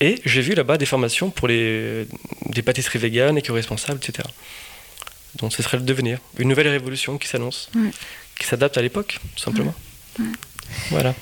[0.00, 2.06] Et j'ai vu là-bas des formations pour les,
[2.50, 4.28] des pâtisseries véganes, éco-responsables, etc.
[5.36, 7.90] Donc ce serait le devenir, une nouvelle révolution qui s'annonce, ouais.
[8.38, 9.74] qui s'adapte à l'époque, tout simplement.
[10.18, 10.26] Ouais.
[10.26, 10.32] Ouais.
[10.90, 11.14] Voilà.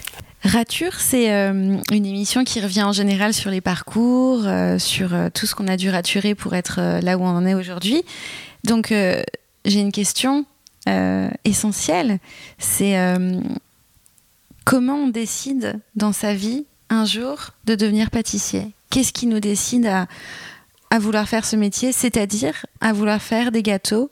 [0.42, 5.28] Rature, c'est euh, une émission qui revient en général sur les parcours, euh, sur euh,
[5.32, 8.02] tout ce qu'on a dû raturer pour être là où on en est aujourd'hui.
[8.64, 10.44] Donc j'ai une question
[11.44, 12.18] essentielle,
[12.58, 12.94] c'est
[14.64, 18.66] comment on décide dans sa vie un jour de devenir pâtissier?
[18.90, 20.08] Qu'est-ce qui nous décide à,
[20.90, 24.10] à vouloir faire ce métier, c'est-à-dire à vouloir faire des gâteaux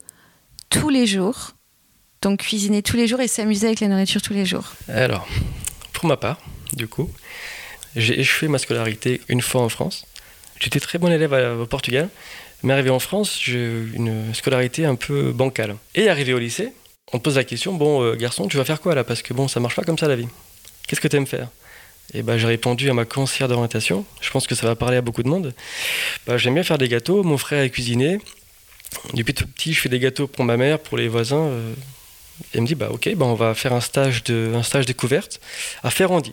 [0.70, 1.52] tous les jours,
[2.22, 5.26] donc cuisiner tous les jours et s'amuser avec la nourriture tous les jours Alors,
[5.92, 6.38] pour ma part,
[6.74, 7.10] du coup,
[7.96, 10.04] j'ai échoué ma scolarité une fois en France.
[10.60, 12.08] J'étais très bon élève au Portugal,
[12.62, 15.76] mais arrivé en France, j'ai une scolarité un peu bancale.
[15.94, 16.72] Et arrivé au lycée,
[17.12, 19.04] on te pose la question, bon euh, garçon, tu vas faire quoi là?
[19.04, 20.28] Parce que bon, ça marche pas comme ça la vie.
[20.86, 21.48] Qu'est-ce que tu aimes faire?
[22.14, 24.04] Et bah, j'ai répondu à ma conseillère d'orientation.
[24.20, 25.54] Je pense que ça va parler à beaucoup de monde.
[26.26, 27.22] Bah, J'aime bien faire des gâteaux.
[27.22, 28.18] Mon frère est cuisinier.
[29.12, 31.44] Depuis tout petit, je fais des gâteaux pour ma mère, pour les voisins.
[31.44, 31.74] Euh.
[32.54, 35.40] Elle me dit bah ok, bah, on va faire un stage de, un stage découverte
[35.82, 36.32] à Ferrandi.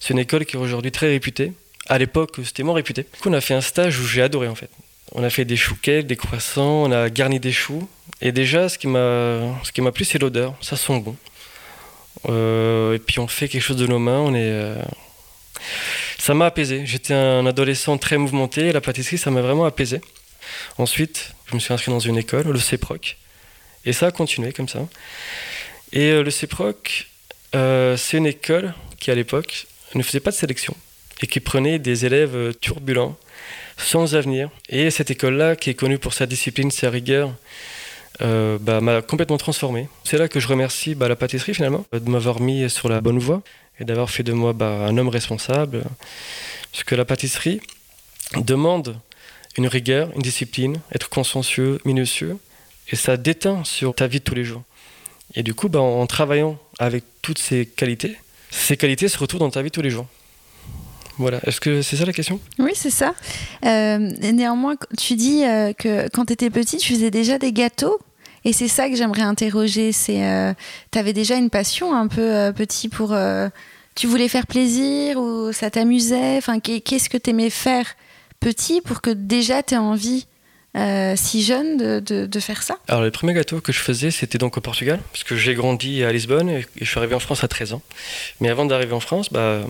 [0.00, 1.52] C'est une école qui est aujourd'hui très réputée.
[1.88, 3.02] À l'époque, c'était moins réputé.
[3.02, 4.70] Du coup, on a fait un stage où j'ai adoré en fait.
[5.12, 7.88] On a fait des chouquettes, des croissants, on a garni des choux.
[8.20, 10.54] Et déjà, ce qui m'a plu, c'est l'odeur.
[10.60, 11.16] Ça sent bon.
[12.28, 14.18] Euh, et puis on fait quelque chose de nos mains.
[14.18, 14.76] On est, euh,
[16.18, 16.84] ça m'a apaisé.
[16.84, 18.72] J'étais un adolescent très mouvementé.
[18.72, 20.00] La pâtisserie, ça m'a vraiment apaisé.
[20.78, 23.16] Ensuite, je me suis inscrit dans une école, le CEPROC.
[23.84, 24.80] Et ça a continué comme ça.
[25.92, 27.06] Et euh, le CEPROC,
[27.52, 30.76] c'est une école qui, à l'époque, ne faisait pas de sélection
[31.22, 33.16] et qui prenait des élèves turbulents,
[33.78, 34.50] sans avenir.
[34.68, 37.32] Et cette école-là, qui est connue pour sa discipline, sa rigueur,
[38.22, 39.88] euh, bah, m'a complètement transformé.
[40.04, 43.18] C'est là que je remercie bah, la pâtisserie finalement de m'avoir mis sur la bonne
[43.18, 43.42] voie
[43.78, 45.84] et d'avoir fait de moi bah, un homme responsable.
[46.72, 47.60] Parce que la pâtisserie
[48.36, 48.98] demande
[49.56, 52.36] une rigueur, une discipline, être consciencieux, minutieux,
[52.90, 54.62] et ça déteint sur ta vie de tous les jours.
[55.34, 58.16] Et du coup, en travaillant avec toutes ces qualités,
[58.50, 60.06] ces qualités se retrouvent dans ta vie de tous les jours.
[61.18, 62.40] Voilà, est-ce que c'est ça la question?
[62.58, 63.14] Oui, c'est ça.
[63.64, 67.98] Euh, néanmoins, tu dis euh, que quand tu étais petit, tu faisais déjà des gâteaux?
[68.44, 69.92] Et c'est ça que j'aimerais interroger.
[69.92, 70.52] C'est, euh,
[70.92, 73.16] tu avais déjà une passion un peu petit pour.
[73.94, 76.36] Tu voulais faire plaisir ou ça t'amusait?
[76.36, 77.86] Enfin, qu'est-ce que tu aimais faire
[78.38, 80.26] petit pour que déjà tu aies envie
[81.16, 82.78] si jeune de, faire ça?
[82.88, 86.04] Alors les premiers gâteaux que je faisais c'était donc au Portugal, parce que j'ai grandi
[86.04, 87.82] à Lisbonne et, je suis arrivé en France à 13 ans.
[88.40, 89.60] Mais avant d'arriver en France, bah,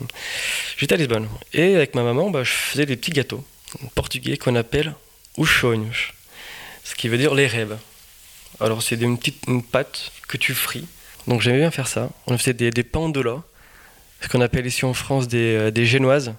[0.76, 1.28] j'étais à Lisbonne.
[1.52, 3.44] Et avec ma maman, bah, je faisais des petits gâteaux
[3.94, 4.94] portugais qu'on appelle
[5.38, 6.12] uchonhos,
[6.84, 7.76] ce qui veut dire les rêves.
[8.60, 10.86] Alors c'est une petite une pâte que tu fris.
[11.26, 12.10] Donc j'aimais bien faire ça.
[12.26, 13.42] On faisait des, des pandolas,
[14.20, 16.34] ce qu'on appelle ici en France euh, des génoises.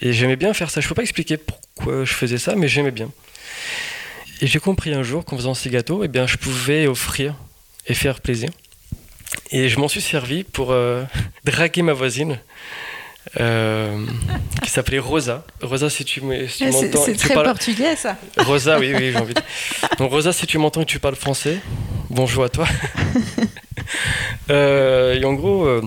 [0.00, 0.80] Et j'aimais bien faire ça.
[0.80, 3.10] Je ne peux pas expliquer pourquoi je faisais ça, mais j'aimais bien.
[4.40, 7.34] Et j'ai compris un jour qu'en faisant ces gâteaux, eh bien, je pouvais offrir
[7.86, 8.50] et faire plaisir.
[9.50, 11.04] Et je m'en suis servi pour euh,
[11.44, 12.38] draguer ma voisine.
[13.38, 14.06] Euh,
[14.62, 15.44] qui s'appelait Rosa.
[15.62, 16.42] Rosa, si tu m'entends.
[17.04, 17.46] c'est très parles...
[17.46, 18.16] portugais, ça.
[18.38, 19.42] Rosa, oui, oui, j'ai envie de...
[19.98, 21.58] Donc, Rosa, si tu m'entends et que tu parles français,
[22.08, 22.66] bonjour à toi.
[24.50, 25.82] euh, et en gros, euh,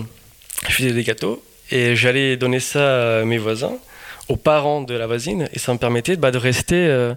[0.68, 3.74] je faisais des gâteaux et j'allais donner ça à mes voisins,
[4.28, 7.12] aux parents de la voisine, et ça me permettait bah, de rester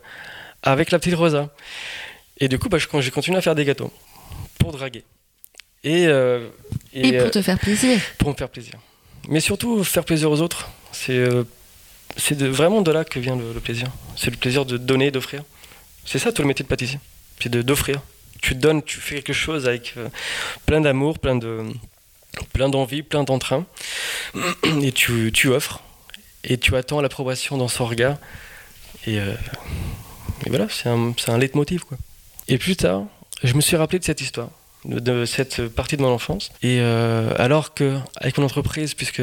[0.64, 1.50] avec la petite Rosa.
[2.40, 3.92] Et du coup, bah, j'ai continué à faire des gâteaux
[4.60, 5.04] pour draguer.
[5.84, 6.50] Et, euh,
[6.94, 8.00] et, et pour te faire plaisir.
[8.18, 8.80] Pour me faire plaisir
[9.28, 10.70] mais surtout faire plaisir aux autres.
[10.92, 11.44] C'est euh,
[12.32, 13.90] vraiment de là que vient le, le plaisir.
[14.16, 15.44] C'est le plaisir de donner, d'offrir.
[16.06, 17.00] C'est ça tout le métier de pâtissier.
[17.40, 18.02] C'est d'offrir.
[18.42, 20.08] Tu donnes, tu fais quelque chose avec euh,
[20.66, 21.64] plein d'amour, plein de
[22.54, 23.66] plein d'envie, plein d'entrain,
[24.82, 25.82] et tu, tu, offres.
[26.44, 28.18] Et tu attends l'approbation dans son regard.
[29.08, 29.34] Et, euh,
[30.48, 31.84] et voilà, c'est un, un leitmotiv.
[31.84, 31.98] Quoi.
[32.48, 33.04] Et plus tard,
[33.44, 34.50] je me suis rappelé de cette histoire
[34.86, 36.52] de cette partie de mon enfance.
[36.64, 39.22] Et euh, alors que avec mon entreprise, puisque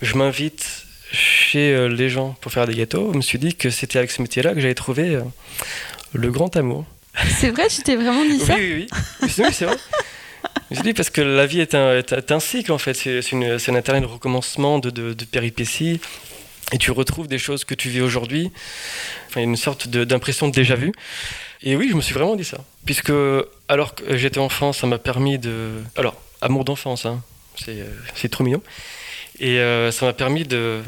[0.00, 3.68] je m'invite chez euh, les gens pour faire des gâteaux, je me suis dit que
[3.68, 5.22] c'était avec ce métier-là que j'allais trouver euh,
[6.14, 6.86] le grand amour.
[7.38, 8.88] C'est vrai, tu t'es vraiment dit ça Oui, oui,
[9.22, 9.28] oui.
[9.38, 9.76] oui c'est vrai.
[10.70, 12.94] Je me suis dit parce que la vie est un, est un cycle en fait,
[12.94, 16.00] c'est un intérêt de recommencement, de, de, de péripéties.
[16.72, 18.50] Et tu retrouves des choses que tu vis aujourd'hui.
[19.28, 20.92] Enfin, une sorte d'impression de, déjà vu.
[21.62, 22.58] Et oui, je me suis vraiment dit ça.
[22.84, 23.12] Puisque,
[23.68, 25.70] alors que j'étais enfant, ça m'a permis de.
[25.96, 27.22] Alors, amour d'enfance, hein,
[28.14, 28.62] c'est trop mignon.
[29.40, 30.82] Et euh, ça m'a permis de,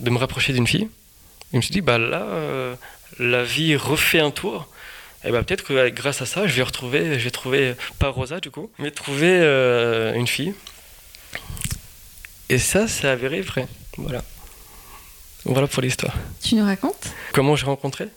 [0.00, 0.82] de me rapprocher d'une fille.
[0.82, 2.74] Et je me suis dit, bah là, euh,
[3.18, 4.68] la vie refait un tour.
[5.24, 8.38] Et bah peut-être que grâce à ça, je vais retrouver, je vais trouver, pas Rosa
[8.38, 10.54] du coup, mais trouver euh, une fille.
[12.48, 13.66] Et ça, c'est avéré vrai.
[13.96, 14.22] Voilà.
[15.48, 16.14] Voilà pour l'histoire.
[16.42, 17.08] Tu nous racontes?
[17.32, 18.08] Comment j'ai rencontré?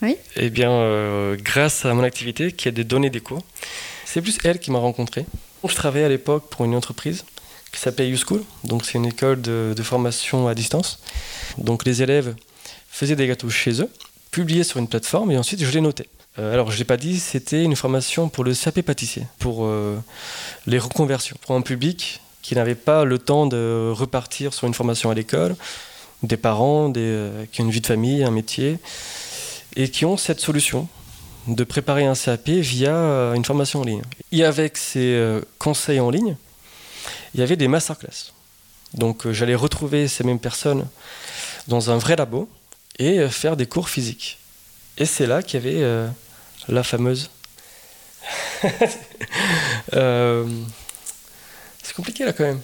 [0.00, 0.16] Oui.
[0.36, 3.42] Eh bien, euh, grâce à mon activité qui est de donner des cours.
[4.04, 5.26] C'est plus elle qui m'a rencontré.
[5.68, 7.24] Je travaillais à l'époque pour une entreprise
[7.72, 8.44] qui s'appelle YouSchool.
[8.62, 11.00] Donc, c'est une école de, formation à distance.
[11.58, 12.36] Donc, les élèves
[12.88, 13.90] faisaient des gâteaux chez eux,
[14.30, 16.06] publiés sur une plateforme et ensuite je les notais.
[16.38, 19.64] Euh, alors, je ne l'ai pas dit, c'était une formation pour le CAP pâtissier, pour
[19.64, 19.98] euh,
[20.68, 25.10] les reconversions, pour un public qui n'avait pas le temps de repartir sur une formation
[25.10, 25.56] à l'école,
[26.22, 28.78] des parents euh, qui ont une vie de famille, un métier,
[29.76, 30.88] et qui ont cette solution
[31.46, 34.02] de préparer un CAP via euh, une formation en ligne.
[34.32, 36.36] Et avec ces euh, conseils en ligne,
[37.34, 38.32] il y avait des masterclass.
[38.94, 40.86] Donc j'allais retrouver ces mêmes personnes
[41.68, 42.48] dans un vrai labo
[42.98, 44.38] et faire des cours physiques.
[44.96, 46.08] Et c'est là qu'il y avait
[46.68, 47.30] la fameuse...
[51.82, 52.62] c'est compliqué là quand même.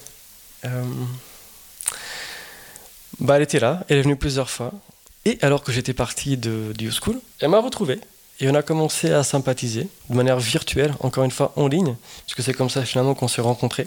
[3.20, 4.72] Bah, elle était là, elle est venue plusieurs fois.
[5.24, 7.98] Et alors que j'étais parti de, du school, elle m'a retrouvé.
[8.40, 11.94] Et on a commencé à sympathiser de manière virtuelle, encore une fois en ligne,
[12.26, 13.86] puisque c'est comme ça finalement qu'on s'est rencontrés,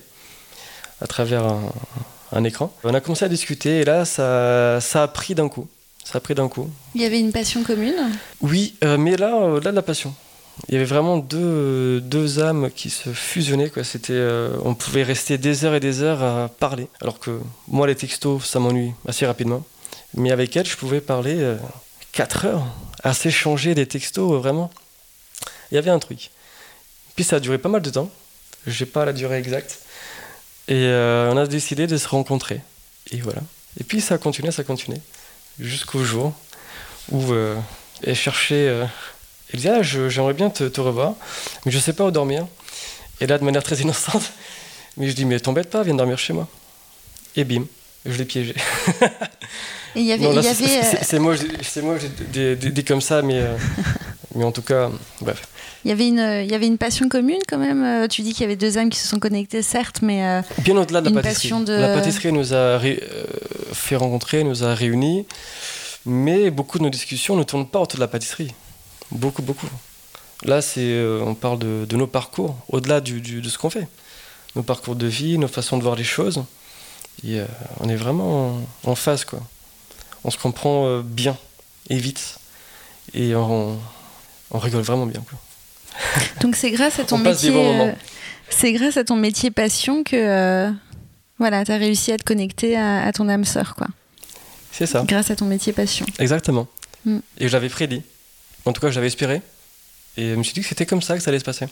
[1.01, 1.43] à travers
[2.31, 2.73] un, écran.
[2.83, 5.67] On a commencé à discuter et là, ça, ça a pris d'un coup.
[6.03, 6.69] Ça a pris d'un coup.
[6.95, 7.95] Il y avait une passion commune?
[8.39, 10.15] Oui, euh, mais là, au-delà de la passion.
[10.67, 13.69] Il y avait vraiment deux, deux âmes qui se fusionnaient.
[13.69, 13.83] Quoi.
[13.83, 16.87] C'était, euh, on pouvait rester des heures et des heures à parler.
[16.99, 19.65] Alors que moi, les textos, ça m'ennuie assez rapidement.
[20.15, 21.57] Mais avec elle, je pouvais parler euh,
[22.11, 22.65] quatre heures
[23.03, 24.71] à s'échanger des textos, euh, vraiment.
[25.71, 26.31] Il y avait un truc.
[27.15, 28.09] Puis ça a duré pas mal de temps.
[28.65, 29.79] Je n'ai pas la durée exacte.
[30.67, 32.59] Et on a décidé de se rencontrer.
[33.11, 33.41] Et voilà.
[33.79, 34.97] Et puis ça a continué, ça a continué.
[35.59, 36.33] Jusqu'au jour
[37.09, 37.33] où
[38.03, 38.69] elle cherchait
[39.53, 41.13] elle disait, ah, j'aimerais bien te, revoir,
[41.65, 42.45] mais je ne sais pas où dormir.
[43.21, 44.31] Et là, de manière très innocente,
[44.97, 46.47] mais je dis, mais t'embête pas, viens dormir chez moi.
[47.35, 47.65] Et bim,
[48.05, 48.55] je l'ai piégé.
[49.95, 50.41] Et il y avait.
[51.01, 51.35] C'est moi,
[51.83, 51.97] moi
[52.33, 53.57] j'ai dit comme ça, mais, euh,
[54.35, 54.89] mais en tout cas,
[55.21, 55.47] bref.
[55.85, 57.83] Il y, avait une, il y avait une passion commune quand même.
[57.83, 60.25] Euh, tu dis qu'il y avait deux âmes qui se sont connectées, certes, mais.
[60.25, 61.53] Euh, bien au-delà de la pâtisserie.
[61.67, 62.79] La pâtisserie nous a
[63.73, 65.25] fait rencontrer, nous a réunis,
[66.05, 68.53] mais beaucoup de nos discussions ne tournent pas autour de la pâtisserie.
[69.11, 69.67] Beaucoup, beaucoup.
[70.43, 73.87] Là, c'est, euh, on parle de, nos parcours, au-delà du, de ce qu'on fait.
[74.55, 76.43] Nos parcours de vie, nos façons de voir les choses.
[77.23, 77.45] Et, euh,
[77.79, 79.39] on est vraiment en, phase, quoi.
[80.23, 81.37] On se comprend euh, bien
[81.89, 82.39] et vite.
[83.13, 83.79] Et on,
[84.51, 85.39] on rigole vraiment bien, quoi.
[86.41, 87.51] Donc c'est grâce à ton métier.
[88.49, 90.71] c'est grâce à ton métier passion que
[91.39, 93.87] voilà, tu as réussi à te connecter à, ton âme sœur, quoi.
[94.71, 95.03] C'est ça.
[95.07, 96.05] Grâce à ton métier passion.
[96.19, 96.67] Exactement.
[97.05, 97.19] Mm.
[97.39, 98.03] Et je l'avais prédit.
[98.65, 99.41] En tout cas, je l'avais espéré.
[100.17, 101.67] Et je me suis dit que c'était comme ça que ça allait se passer.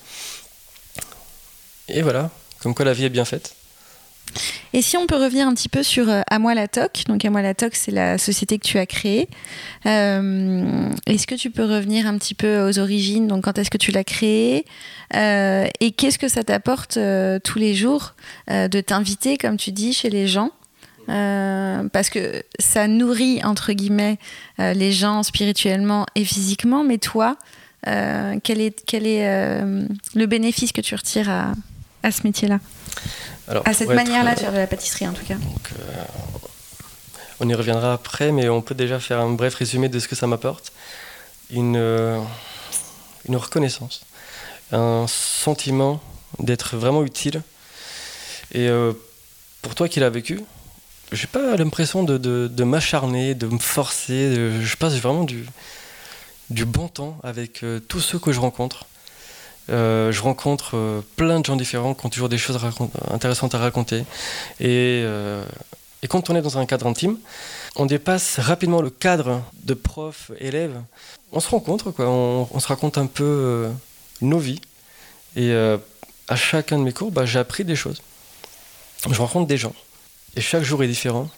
[1.87, 3.55] Et voilà, comme quoi la vie est bien faite.
[4.73, 7.23] Et si on peut revenir un petit peu sur euh, À moi la TOC, donc
[7.23, 9.29] À moi la TOC, c'est la société que tu as créée.
[9.85, 13.27] Euh, est-ce que tu peux revenir un petit peu aux origines?
[13.27, 14.65] Donc, quand est-ce que tu l'as créée?
[15.15, 16.99] Euh, Et qu'est-ce que ça t'apporte
[17.43, 18.15] tous les jours
[18.49, 20.51] de t'inviter, comme tu dis, chez les gens?
[21.09, 24.17] Euh, parce que ça nourrit entre guillemets
[24.59, 27.37] euh, les gens spirituellement et physiquement, mais toi,
[27.87, 29.61] euh, quel est, quel est
[30.15, 31.53] le bénéfice que tu retires à,
[32.03, 32.59] à ce métier-là?
[33.65, 35.35] À cette manière-là de faire de la pâtisserie en tout cas
[37.39, 40.15] On y reviendra après, mais on peut déjà faire un bref résumé de ce que
[40.15, 40.71] ça m'apporte.
[41.51, 41.75] Une,
[43.27, 44.03] une reconnaissance,
[44.71, 46.01] un sentiment
[46.39, 47.43] d'être vraiment utile.
[48.51, 48.67] Et
[49.61, 50.39] pour toi qui l'as vécu,
[51.15, 54.35] j'ai pas l'impression de, m'acharner, de me forcer.
[54.61, 58.85] je passe vraiment du, bon temps avec euh, tous ceux que je rencontre.
[59.71, 62.59] Euh, je rencontre euh, plein de gens différents qui ont toujours des choses
[63.09, 64.03] intéressantes à raconter.
[64.59, 65.05] Et,
[66.07, 67.17] quand on est dans un cadre intime,
[67.75, 70.79] on dépasse rapidement le cadre de prof, élève.
[71.31, 72.07] On se rencontre, quoi.
[72.07, 73.67] On, on se raconte un peu
[74.21, 74.61] nos vies.
[75.35, 75.51] Et
[76.27, 78.03] à chacun de mes cours, bah, j'ai appris des choses.
[79.09, 79.73] Je rencontre des gens.
[80.35, 81.29] Et chaque jour est différent.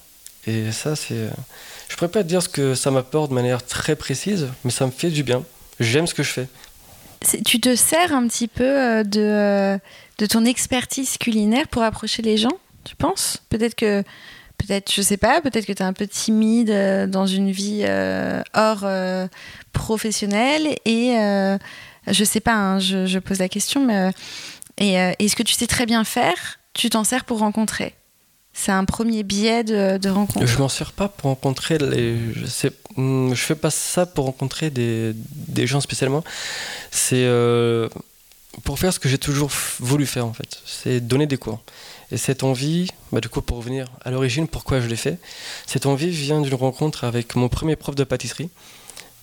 [0.48, 1.30] Et ça, c'est.
[1.90, 4.86] Je pourrais pas te dire ce que ça m'apporte de manière très précise, mais ça
[4.86, 5.44] me fait du bien.
[5.80, 6.48] J'aime ce que je fais.
[7.46, 9.78] Tu te sers un petit peu euh, de, euh,
[10.18, 13.44] de ton expertise culinaire pour approcher les gens, tu penses?
[13.50, 14.04] Peut-être que
[14.58, 16.72] peut-être, je sais pas, peut-être que tu es un peu timide
[17.10, 17.86] dans une vie
[18.56, 18.88] hors
[19.72, 21.16] professionnelle et
[22.08, 24.12] je sais pas, hein, je, pose la question, mais
[24.80, 26.60] et est-ce que tu sais très bien faire?
[26.74, 27.94] Tu t'en sers pour rencontrer?
[28.60, 30.46] C'est un premier biais de, rencontre.
[30.46, 32.18] Je m'en sers pas pour rencontrer les.
[32.34, 36.24] Je sais, hmm, fais pas ça pour rencontrer des, des gens spécialement.
[36.90, 37.88] C'est euh,
[38.64, 40.60] pour faire ce que j'ai toujours voulu faire en fait.
[40.66, 41.62] C'est donner des cours.
[42.12, 45.20] Et cette envie, bah, du coup, pour revenir à l'origine, pourquoi je l'ai fait,
[45.68, 48.50] cette envie vient d'une rencontre avec mon premier prof de pâtisserie,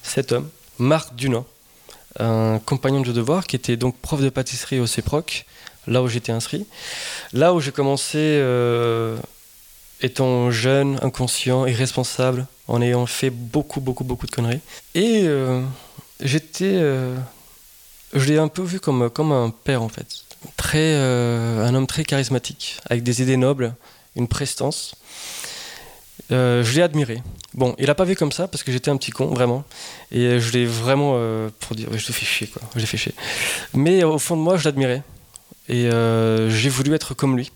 [0.03, 1.47] cet homme, Marc Dunant,
[2.21, 5.45] un compagnon de devoir qui était donc prof de pâtisserie au CEPROC
[5.87, 6.67] là où j'étais inscrit.
[7.33, 9.17] Là où j'ai commencé euh,
[10.01, 14.61] étant jeune, inconscient, irresponsable, en ayant fait beaucoup, beaucoup, beaucoup de conneries.
[14.95, 15.63] Et euh,
[16.21, 16.75] j'étais.
[16.75, 17.17] Euh,
[18.13, 20.07] je l'ai un peu vu comme, comme un père en fait.
[20.57, 23.75] Très, un homme très charismatique, avec des idées nobles,
[24.15, 24.95] une prestance.
[26.31, 27.23] je l'ai admiré.
[27.55, 29.65] Bon, il a pas vu comme ça parce que j'étais un petit con, vraiment.
[30.13, 31.19] Et je l'ai vraiment,
[31.61, 32.63] pour dire, je le fais chier, quoi.
[32.75, 33.15] Je l'ai fait chier.
[33.73, 35.03] Mais au fond de moi, je l'admirais.
[35.69, 37.51] Et euh, j'ai voulu être comme lui.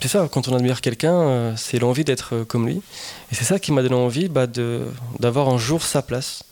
[0.00, 2.82] C'est ça, quand on admire quelqu'un, euh, c'est l'envie d'être comme lui.
[3.30, 6.42] Et c'est ça qui m'a donné envie bah, d'avoir un jour sa place,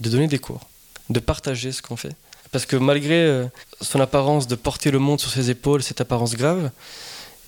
[0.00, 0.60] de donner des cours,
[1.08, 2.14] de partager ce qu'on fait.
[2.52, 3.46] Parce que malgré euh,
[3.80, 6.70] son apparence de porter le monde sur ses épaules, cette apparence grave,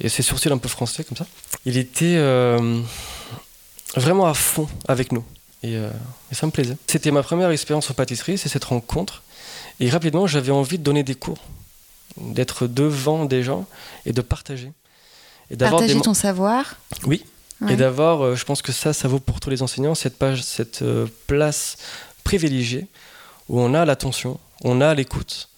[0.00, 1.26] et ses sourcils un peu français comme ça,
[1.66, 2.16] il était
[3.94, 5.22] vraiment à fond avec nous.
[5.62, 5.76] Et
[6.32, 6.78] ça me plaisait.
[6.86, 9.22] C'était ma première expérience en pâtisserie, c'est cette rencontre.
[9.78, 11.36] Et rapidement, j'avais envie de donner des cours
[12.16, 13.66] d'être devant des gens
[14.06, 14.72] et de partager.
[15.50, 17.24] Et partager ton savoir Oui.
[17.68, 20.42] Et d'avoir, euh, je pense que ça, ça vaut pour tous les enseignants, cette, page,
[20.42, 21.76] cette euh, place
[22.24, 22.86] privilégiée
[23.48, 25.50] où on a l'attention, on a l'écoute.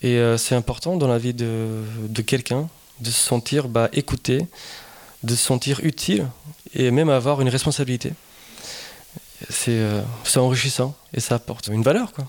[0.00, 2.68] Et euh, c'est important dans la vie de, de quelqu'un
[3.00, 4.46] de se sentir bah, écouté,
[5.24, 6.26] de se sentir utile
[6.74, 8.12] et même avoir une responsabilité.
[9.50, 9.82] C'est
[10.36, 12.12] enrichissant et ça apporte une valeur.
[12.12, 12.26] Quoi.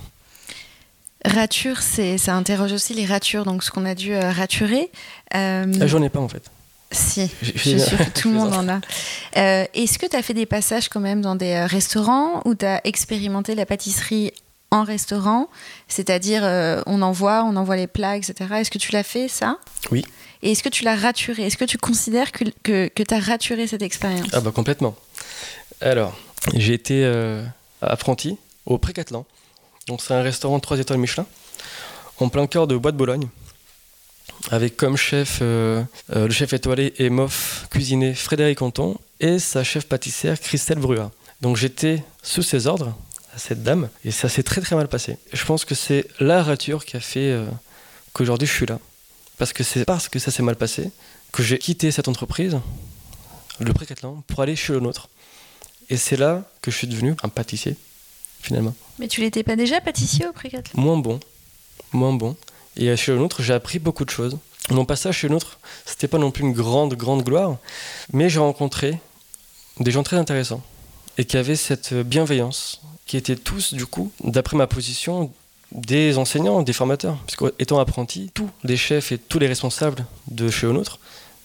[1.26, 4.92] Rature, ça interroge aussi les ratures, donc ce qu'on a dû euh, raturer.
[5.36, 5.72] Euh...
[5.80, 6.44] Ah, j'en ai pas en fait.
[6.92, 8.82] Si, je suis sûre que tout le monde en a.
[9.38, 12.56] Euh, est-ce que tu as fait des passages quand même dans des euh, restaurants où
[12.56, 14.34] tu as expérimenté la pâtisserie
[14.70, 15.48] en restaurant?
[15.88, 16.44] C'est-à-dire,
[16.88, 18.34] on envoie, on envoie les plats, etc.
[18.56, 19.58] Est-ce que tu l'as fait, ça?
[19.92, 20.04] Oui.
[20.42, 21.44] Et est-ce que tu l'as raturé?
[21.44, 24.28] Est-ce que tu considères que, que, que tu as raturé cette expérience?
[24.34, 24.96] Ah bah complètement.
[25.80, 26.18] Alors,
[26.56, 27.06] j'ai été
[27.82, 29.26] apprenti au Précatelan
[29.88, 31.26] donc c'est un restaurant de 3 étoiles Michelin,
[32.20, 33.28] en plein cœur de Bois de Bologne,
[34.52, 35.84] avec comme chef euh,
[36.16, 41.12] euh, le chef étoilé et mof cuisiné Frédéric Anton et sa chef pâtissière Christelle Brua.
[41.42, 42.96] Donc j'étais sous ses ordres
[43.36, 45.18] à cette dame et ça s'est très très mal passé.
[45.32, 47.46] Je pense que c'est la rature qui a fait euh,
[48.14, 48.80] qu'aujourd'hui je suis là.
[49.38, 50.92] Parce que c'est parce que ça s'est mal passé
[51.32, 52.60] que j'ai quitté cette entreprise,
[53.60, 55.10] le Précatelan, pour aller chez le nôtre.
[55.90, 57.76] Et c'est là que je suis devenu un pâtissier
[58.44, 58.76] finalement.
[59.00, 61.20] Mais tu l'étais pas déjà pâtissier au Précat Moins bon,
[61.92, 62.36] moins bon.
[62.78, 64.38] Et chez le nôtre, j'ai appris beaucoup de choses.
[64.70, 67.58] Mon passage chez le nôtre, c'était pas non plus une grande, grande gloire,
[68.12, 69.00] mais j'ai rencontré
[69.80, 70.62] des gens très intéressants
[71.18, 75.32] et qui avaient cette bienveillance, qui étaient tous, du coup, d'après ma position,
[75.72, 77.18] des enseignants, des formateurs.
[77.26, 81.00] Parce qu'étant apprenti, tous les chefs et tous les responsables de chez le nôtre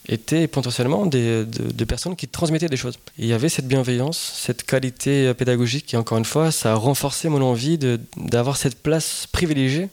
[0.08, 2.98] étaient potentiellement des, de, personnes qui transmettaient des choses.
[3.18, 7.28] il y avait cette bienveillance, cette qualité pédagogique, et encore une fois, ça a renforcé
[7.28, 7.78] mon envie
[8.16, 9.88] d'avoir cette place privilégiée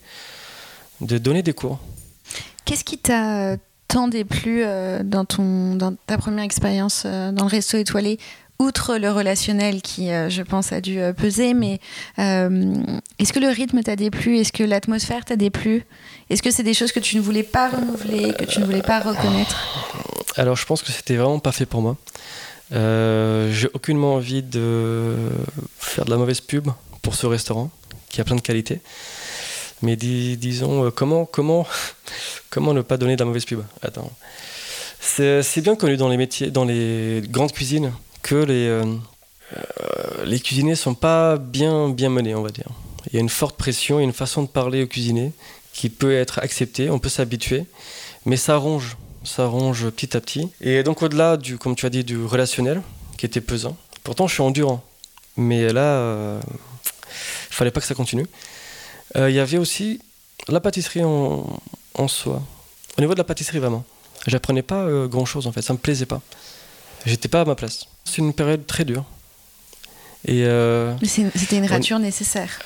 [1.02, 1.80] de donner des cours.
[2.64, 7.50] Qu'est-ce qui t'a tant déplu euh, dans, ton, dans ta première expérience euh, dans le
[7.50, 8.18] resto étoilé?
[8.60, 11.80] Outre le relationnel qui, euh, je pense, a dû peser, mais
[12.18, 14.38] est-ce que le rythme t'a déplu?
[14.38, 15.86] Est-ce que l'atmosphère t'a déplu?
[16.30, 18.82] Est-ce que c'est des choses que tu ne voulais pas renouveler, que tu ne voulais
[18.82, 19.58] pas reconnaître?
[20.38, 21.98] Alors je pense que c'était vraiment pas fait pour moi.
[22.72, 25.16] Euh, j'ai aucunement envie de
[25.78, 26.68] faire de la mauvaise pub
[27.02, 27.70] pour ce restaurant
[28.10, 28.82] qui a plein de qualités.
[29.82, 31.68] Mais disons, euh, comment, comment,
[32.50, 33.62] comment ne pas donner de la mauvaise pub?
[33.82, 34.12] Attends.
[35.00, 37.92] C'est bien connu dans les métiers, dans les grandes cuisines,
[38.26, 38.86] que les, euh,
[40.26, 42.70] les cuisiniers sont pas bien, menés, on va dire.
[43.08, 45.32] Il y a une forte pression, il y a une façon de parler aux cuisiniers
[45.74, 47.66] qui peut être acceptée, on peut s'habituer,
[48.26, 50.50] mais ça ronge ça ronge petit à petit.
[50.62, 52.82] Et donc au-delà du, comme tu as dit, du relationnel,
[53.18, 54.84] qui était pesant, pourtant je suis endurant.
[55.38, 56.42] Mais là, euh,
[57.50, 58.28] il fallait pas que ça continue.
[59.18, 60.00] Euh, il y avait aussi
[60.48, 62.42] la pâtisserie en, soi.
[62.98, 63.84] Au niveau de la pâtisserie, vraiment.
[64.28, 66.22] J'apprenais pas euh, grand-chose en fait, ça me plaisait pas.
[67.06, 67.88] J'étais pas à ma place.
[68.18, 69.04] Une période très dure.
[70.28, 70.46] Et
[71.04, 72.60] c'était une rature nécessaire.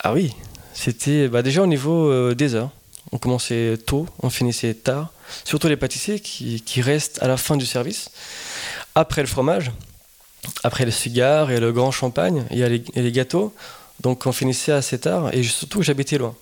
[0.00, 0.32] Ah oui,
[0.74, 2.70] c'était bah, déjà au niveau des heures.
[3.12, 5.14] On commençait tôt, on finissait tard
[5.44, 8.10] surtout les pâtissiers qui, restent à la fin du service.
[8.94, 9.70] Après le fromage,
[10.62, 13.54] après les cigares et le grand champagne, il y a les, et les gâteaux.
[14.00, 16.34] Donc on finissait assez tard et surtout j'habitais loin.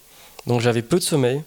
[0.46, 1.42] Donc j'avais peu de sommeil.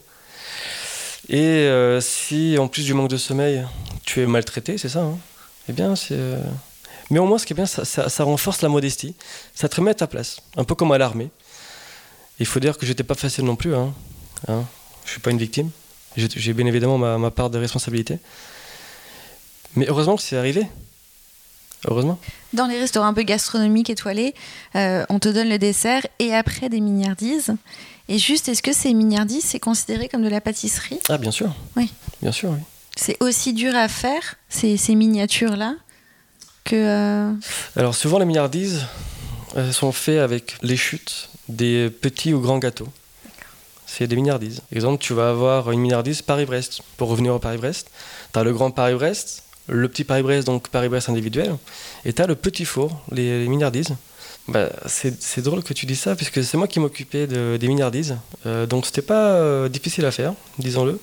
[1.27, 3.65] Et euh, si en plus du manque de sommeil,
[4.05, 5.17] tu es maltraité, c'est ça hein?
[5.67, 6.19] Eh bien, c'est.
[7.11, 9.15] Mais au moins, ce qui est bien, ça, ça- ça renforce la modestie.
[9.53, 11.29] Ça te remet à ta place, un peu comme à l'armée.
[12.39, 13.75] Il faut dire que j'étais pas facile non plus.
[13.75, 13.93] Hein.
[14.47, 14.63] Hein?
[15.05, 15.69] Je suis pas une victime.
[16.17, 18.19] J'ai j'ai bien évidemment ma, ma part de responsabilité.
[19.75, 20.65] Mais heureusement que c'est arrivé.
[21.87, 22.17] Heureusement.
[22.53, 24.33] Dans les restaurants un peu gastronomiques étoilés,
[24.75, 27.53] euh, on te donne le dessert et après des mignardises.
[28.07, 30.99] Et juste, est-ce que ces mignardises, c'est considéré comme de la pâtisserie?
[31.09, 31.53] Ah, bien sûr.
[31.75, 31.91] Oui.
[32.21, 32.59] Bien sûr, oui.
[32.95, 35.75] C'est aussi dur à faire, ces, ces miniatures-là,
[36.65, 36.75] que...
[36.75, 37.31] euh,
[37.75, 38.85] Alors souvent les milliardises
[39.55, 42.89] elles sont faites avec les chutes des petits ou grands gâteaux.
[43.87, 44.61] C'est des milliardises.
[44.73, 46.81] Exemple, tu vas avoir une milliardise Paris-Brest.
[46.97, 47.89] Pour revenir au Paris-Brest,
[48.33, 51.55] tu as le grand Paris-Brest, le petit Paris-Brest, donc Paris-Brest individuel,
[52.03, 53.95] et tu as le petit four, les, les milliardises.
[54.49, 57.67] Bah, c'est c'est drôle que tu dis ça, puisque c'est moi qui m'occupais de- des
[57.69, 58.17] milliardises.
[58.45, 60.99] Euh, donc c'était pas euh, difficile à faire, disons-le.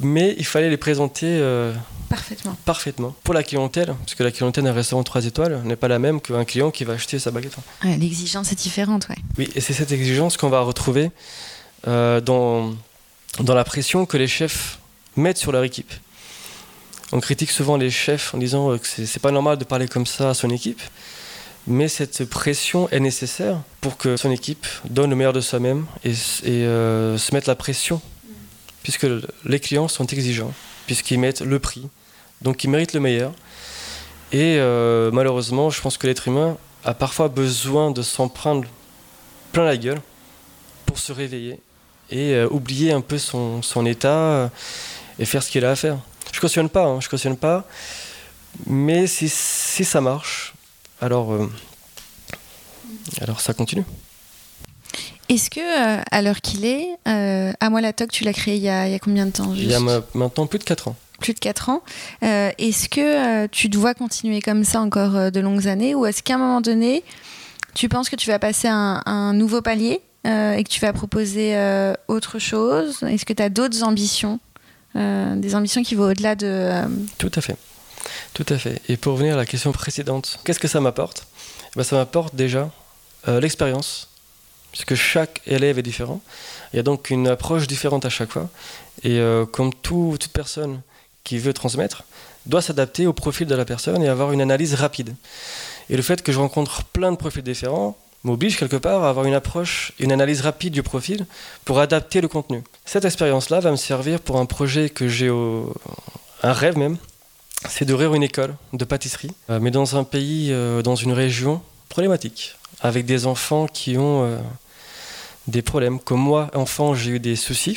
[0.00, 1.72] Mais il fallait les présenter euh,
[2.08, 2.56] Parfaitement.
[2.64, 5.98] parfaitement pour la clientèle, parce que la clientèle d'un restaurant 3 étoiles n'est pas la
[5.98, 7.56] même qu'un client qui va acheter sa baguette.
[7.84, 9.16] Ouais, L'exigence est différente, ouais.
[9.38, 11.10] Oui, et c'est cette exigence qu'on va retrouver
[11.86, 12.74] euh, dans,
[13.40, 14.78] dans la pression que les chefs
[15.16, 15.92] mettent sur leur équipe.
[17.12, 20.06] On critique souvent les chefs en disant euh, que c'est pas normal de parler comme
[20.06, 20.80] ça à son équipe,
[21.66, 26.12] mais cette pression est nécessaire pour que son équipe donne le meilleur de soi-même et,
[26.46, 28.00] euh, se mette la pression,
[28.84, 29.06] puisque
[29.44, 30.52] les clients sont exigeants,
[30.86, 31.88] puisqu'ils mettent le prix,
[32.42, 33.32] donc ils méritent le meilleur.
[34.30, 38.68] Et euh, malheureusement, je pense que l'être humain a parfois besoin de s'en prendre
[39.52, 40.00] plein la gueule
[40.84, 41.58] pour se réveiller
[42.10, 44.48] et euh, oublier un peu son, état euh,
[45.18, 45.98] et faire ce qu'il a à faire.
[46.30, 47.64] Je cautionne pas, hein, je cautionne pas,
[48.66, 50.52] mais si, ça marche,
[51.00, 51.32] alors,
[53.20, 53.84] alors ça continue.
[55.28, 58.56] Est-ce que, euh, à l'heure qu'il est, euh, à moi la toc, tu l'as créé
[58.56, 60.64] il y, a, il y a combien de temps Il y a maintenant plus de
[60.64, 60.96] 4 ans.
[61.20, 61.82] Plus de 4 ans.
[62.22, 66.04] Euh, est-ce que euh, tu dois continuer comme ça encore euh, de longues années ou
[66.04, 67.02] est-ce qu'à un moment donné,
[67.74, 70.92] tu penses que tu vas passer un, un nouveau palier euh, et que tu vas
[70.92, 73.02] proposer euh, autre chose?
[73.02, 74.40] Est-ce que tu as d'autres ambitions
[74.96, 76.46] Euh, Des ambitions qui vont au-delà de...
[76.46, 76.82] euh,
[77.18, 77.56] Tout à fait.
[78.34, 78.82] Tout à fait.
[78.90, 81.26] Et pour revenir à la question précédente, qu'est-ce que ça m'apporte?
[81.68, 82.70] Eh ben, Ça m'apporte déjà
[83.28, 84.08] euh, l'expérience,
[84.74, 86.20] puisque chaque élève est différent.
[86.72, 88.48] Il y a donc une approche différente à chaque fois.
[89.04, 90.80] Et euh, comme tout- toute personne
[91.22, 92.02] qui veut transmettre,
[92.46, 95.14] doit s'adapter au profil de la personne et avoir une analyse rapide.
[95.90, 99.26] Et le fait que je rencontre plein de profils différents m'oblige quelque part à avoir
[99.26, 101.24] une approche, une analyse rapide du profil
[101.64, 102.64] pour adapter le contenu.
[102.84, 105.72] Cette expérience-là va me servir pour un projet que j'ai au...
[106.42, 106.96] un rêve même,
[107.68, 111.62] c'est d'ouvrir une école de pâtisserie, euh, mais dans un pays, euh, dans une région
[111.88, 114.24] problématique, avec des enfants qui ont
[115.46, 115.98] des problèmes.
[116.00, 117.76] Comme moi, enfant, j'ai eu des soucis,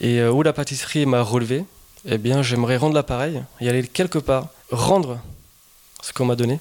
[0.00, 1.64] et euh, où la pâtisserie m'a relevé,
[2.06, 5.18] eh bien, j'aimerais rendre l'appareil et aller quelque part rendre
[6.02, 6.60] ce qu'on m'a donné.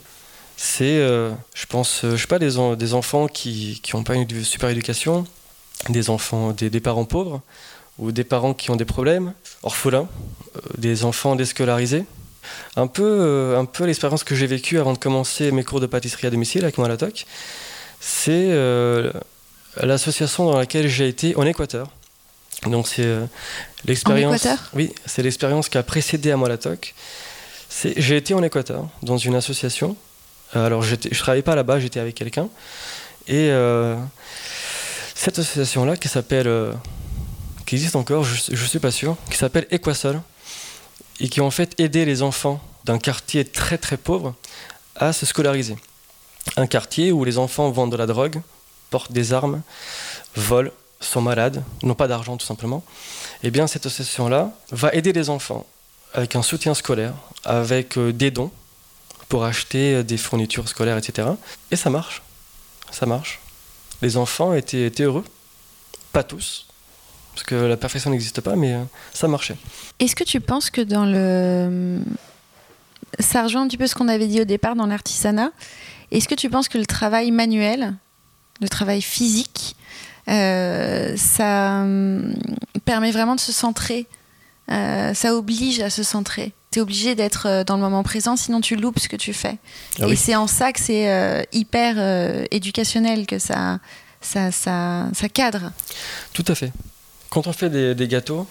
[0.56, 4.16] C'est, euh, je pense, euh, je sais pas, des, en- des enfants qui n'ont pas
[4.16, 5.28] une super éducation,
[5.90, 7.42] des enfants, des, parents pauvres,
[8.00, 10.08] ou des parents qui ont des problèmes, orphelins,
[10.78, 12.06] des enfants déscolarisés.
[12.76, 16.28] Un peu, un peu l'expérience que j'ai vécue avant de commencer mes cours de pâtisserie
[16.28, 17.26] à domicile avec moi à la TOC,
[18.00, 18.50] c'est
[19.84, 21.90] l'association dans laquelle j'ai été en Équateur.
[22.66, 23.26] Donc c'est euh,
[23.86, 24.36] l'expérience.
[24.36, 24.70] Équateur?
[24.74, 26.94] Oui, c'est l'expérience qui a précédé à moi la TOC.
[27.98, 29.96] J'ai été en Équateur dans une association.
[30.56, 32.50] Euh, Alors je travaillais pas là-bas, j'étais avec quelqu'un.
[33.28, 33.96] Et euh,
[35.14, 36.74] cette association-là qui s'appelle, euh,
[37.66, 40.22] qui existe encore, je, je suis pas sûr, qui s'appelle Equasol
[41.20, 44.34] et qui ont en fait aidé les enfants d'un quartier très très pauvre
[44.96, 45.76] à se scolariser.
[46.56, 48.42] Un quartier où les enfants vendent de la drogue,
[48.90, 49.62] portent des armes,
[50.36, 52.84] volent, sont malades, n'ont pas d'argent tout simplement.
[53.44, 55.66] Eh bien cette association-là va aider les enfants
[56.14, 57.14] avec un soutien scolaire,
[57.44, 58.52] avec euh, des dons
[59.30, 61.28] pour acheter euh, des fournitures scolaires, etc.
[61.72, 62.22] Et ça marche.
[62.92, 63.40] Ça marche.
[64.02, 65.26] Les enfants étaient, étaient heureux.
[66.14, 66.66] Pas tous,
[67.34, 68.84] parce que la perfection n'existe pas, mais euh,
[69.14, 69.58] ça marchait.
[70.00, 72.00] Est-ce que tu penses que dans le...
[73.20, 75.52] Ça rejoint un petit peu ce qu'on avait dit au départ dans l'artisanat.
[76.12, 77.94] Est-ce que tu penses que le travail manuel,
[78.62, 79.76] le travail physique,
[80.30, 82.34] euh, ça hum,
[82.86, 84.06] permet vraiment de se centrer
[84.70, 86.52] euh, Ça oblige à se centrer.
[86.72, 89.34] Tu es obligé d'être euh, dans le moment présent, sinon tu loupes ce que tu
[89.34, 89.58] fais.
[90.02, 93.80] Ah Et c'est en ça que c'est hyper éducationnel, que ça,
[94.22, 95.72] ça, ça, ça cadre.
[96.34, 96.72] Tout à fait.
[97.30, 98.48] quand on fait des, gâteaux,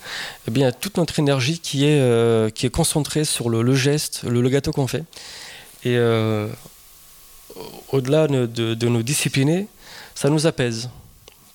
[0.48, 4.48] eh bien, toute notre énergie qui est, euh, qui est concentrée sur le, geste, le,
[4.48, 5.04] gâteau qu'on fait.
[5.84, 6.48] Et euh,
[7.90, 9.68] au-delà de, de, nous discipliner,
[10.16, 10.90] ça nous apaise.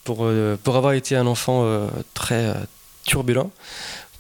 [0.06, 2.56] Pour, euh, pour avoir été un enfant très
[3.04, 3.52] turbulent,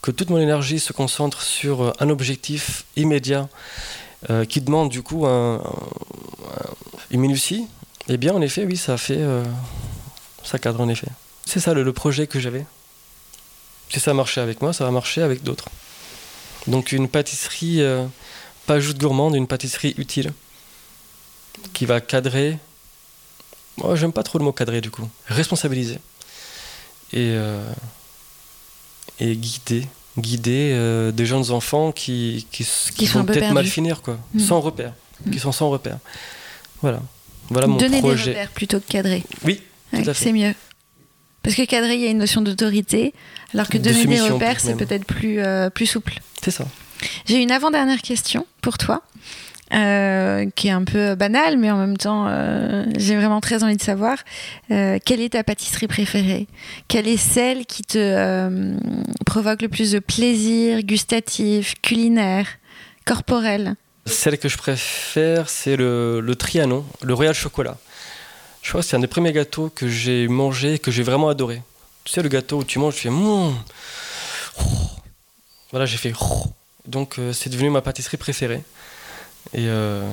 [0.01, 3.47] que toute mon énergie se concentre sur un objectif immédiat
[4.47, 5.59] qui demande du coup un,
[7.09, 7.65] une minutie,
[8.09, 9.21] eh bien en effet, oui, ça fait.
[10.43, 11.07] ça cadre en effet.
[11.45, 12.65] C'est ça le projet que j'avais.
[13.91, 15.69] Si ça a marché avec moi, ça va marcher avec d'autres.
[16.67, 18.05] Donc une pâtisserie, euh,
[18.65, 20.31] pas juste gourmande, une pâtisserie utile,
[21.73, 22.57] qui va cadrer.
[23.77, 25.07] Moi, j'aime pas trop le mot cadrer du coup.
[25.27, 25.99] Responsabiliser.
[27.13, 27.71] Et, euh,
[29.19, 29.87] et guider.
[30.17, 32.65] Guider euh, des jeunes enfants qui, qui,
[33.07, 34.19] vont peut-être mal finir, quoi.
[34.33, 34.39] Mm.
[34.39, 34.93] Sans repère.
[35.31, 35.99] Qui sont sans repère.
[36.81, 37.01] Voilà.
[37.49, 37.89] Voilà mon projet.
[37.89, 39.23] Donner des repères plutôt que cadrer.
[39.45, 39.61] Oui,
[40.13, 40.53] C'est mieux.
[41.43, 43.13] Parce que cadrer, il y a une notion d'autorité,
[43.53, 46.19] alors que donner des repères, c'est peut-être plus, euh, plus souple.
[46.41, 46.65] C'est ça.
[47.25, 49.01] J'ai une avant-dernière question pour toi,
[49.73, 53.77] euh, qui est un peu banale, mais en même temps, euh, j'ai vraiment très envie
[53.77, 54.17] de savoir.
[54.69, 56.47] quelle est ta pâtisserie préférée?
[56.87, 58.75] Quelle est celle qui te
[59.25, 62.47] provoque le plus de plaisir gustatif, culinaire,
[63.05, 63.75] corporel?
[64.05, 67.77] Celle que je préfère, c'est le, Trianon, le Royal Chocolat.
[68.61, 71.29] Je crois que c'est un des premiers gâteaux que j'ai mangé et que j'ai vraiment
[71.29, 71.61] adoré.
[72.03, 73.11] Tu sais, le gâteau où tu manges, tu fais.
[75.71, 76.13] Voilà, j'ai fait.
[76.85, 78.61] Donc, euh, c'est devenu ma pâtisserie préférée.
[79.53, 80.11] Et euh,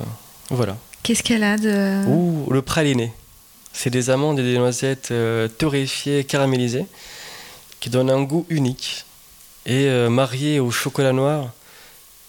[0.51, 0.77] voilà.
[1.03, 2.05] Qu'est-ce qu'elle a de.
[2.07, 3.13] Ouh, le praliné.
[3.73, 6.87] C'est des amandes et des noisettes euh, torréfiées, caramélisées,
[7.81, 9.05] qui donnent un goût unique.
[9.67, 11.53] Et marié au chocolat noir,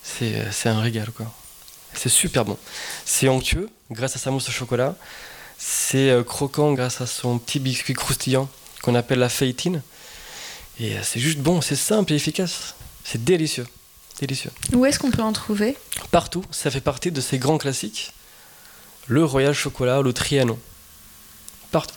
[0.03, 1.31] c'est un régal, quoi.
[1.93, 2.57] C'est super bon.
[3.05, 4.95] C'est onctueux, grâce à sa mousse au chocolat.
[5.57, 8.49] C'est euh, croquant grâce à son petit biscuit croustillant
[8.81, 9.81] qu'on appelle la feuilletine.
[10.79, 12.75] Et euh, c'est juste bon, c'est simple et efficace.
[13.03, 13.67] C'est délicieux.
[14.19, 14.51] Délicieux.
[14.73, 15.77] Où est-ce qu'on peut en trouver?
[16.11, 16.43] Partout.
[16.51, 18.13] Ça fait partie de ces grands classiques.
[19.07, 20.59] Le Royal Chocolat, le Trianon.
[21.71, 21.95] Partout.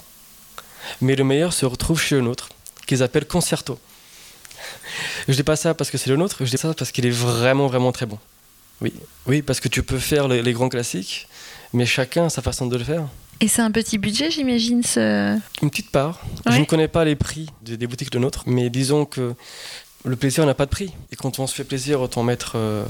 [1.00, 2.48] Mais le meilleur se retrouve chez le nôtre,
[2.86, 3.78] qu'ils appellent Concerto.
[5.28, 7.10] Je dis pas ça parce que c'est le nôtre, je dis ça parce qu'il est
[7.10, 8.18] vraiment, vraiment très bon.
[8.80, 8.92] Oui,
[9.26, 11.28] oui, parce que tu peux faire les, les grands classiques,
[11.72, 13.06] mais chacun a sa façon de le faire.
[13.42, 15.36] Et c'est un petit budget, j'imagine ce...
[15.62, 16.20] Une petite part.
[16.48, 19.34] Je ne connais pas les prix des, boutiques de nôtres, mais disons que
[20.04, 20.92] le plaisir n'a pas de prix.
[21.10, 22.84] Et quand on se fait plaisir, autant mettre euh,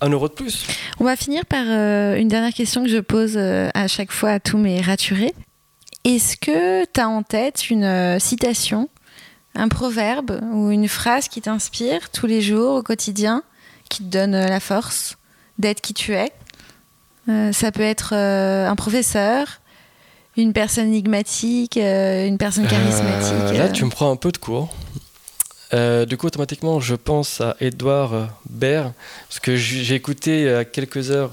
[0.00, 0.66] un, euro de plus.
[1.00, 4.30] On va finir par euh, une dernière question que je pose euh, à chaque fois
[4.30, 5.34] à tous mes raturés.
[6.04, 8.90] Est-ce que tu as en tête une citation,
[9.54, 13.42] un proverbe ou une phrase qui t'inspire tous les jours, au quotidien,
[13.88, 15.16] qui te donne la force
[15.58, 16.30] d'être qui tu es?
[17.28, 19.60] Euh, ça peut être euh, un professeur,
[20.36, 23.56] une personne énigmatique, euh, une personne charismatique.
[23.56, 24.74] là, tu me prends un peu de cours.
[26.06, 28.92] Du coup, automatiquement, je pense à Edouard Baird,
[29.28, 31.30] parce que j'ai écouté à quelques heures,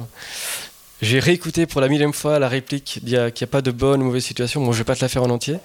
[1.01, 4.05] j'ai réécouté pour la millième fois la réplique qu'il n'y a, pas de bonne ou
[4.05, 4.63] mauvaise situation.
[4.63, 5.57] Bon, je vais pas te la faire en entier.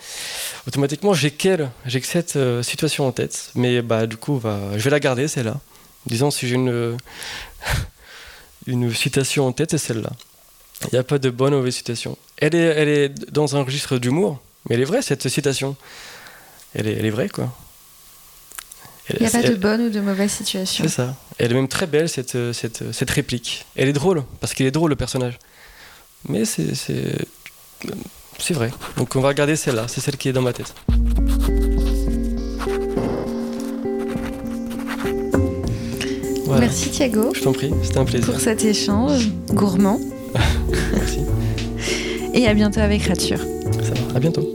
[0.67, 5.01] Automatiquement, j'ai quelle, que cette situation en tête, mais bah du coup, je vais la
[5.01, 5.61] garder, celle-là.
[6.07, 6.97] Disons si j'ai une
[8.67, 10.11] une citation en tête, c'est celle-là.
[10.85, 12.19] Il n'y a pas de bonne ou mauvaise citation.
[12.37, 15.77] Elle est, elle est dans un registre d'humour, mais elle est vraie, cette citation.
[16.75, 17.55] Elle est, elle est vraie, quoi.
[19.11, 20.85] Il n'y a pas de bonne ou de mauvaise situation.
[20.85, 21.15] C'est ça.
[21.39, 23.67] Elle est même très belle, cette, cette, cette réplique.
[23.77, 25.39] Elle est drôle, parce qu'il est drôle, le personnage.
[26.29, 28.71] Mais c'est, c'est vrai.
[28.97, 30.75] Donc on va regarder celle-là, c'est celle qui est dans ma tête.
[36.59, 37.33] Merci Thiago.
[37.35, 38.27] Je t'en prie, c'était un plaisir.
[38.33, 40.01] Pour cet échange gourmand.
[40.95, 41.21] Merci.
[42.35, 43.39] Et à bientôt avec Rature.
[43.39, 44.53] Ça va, à bientôt.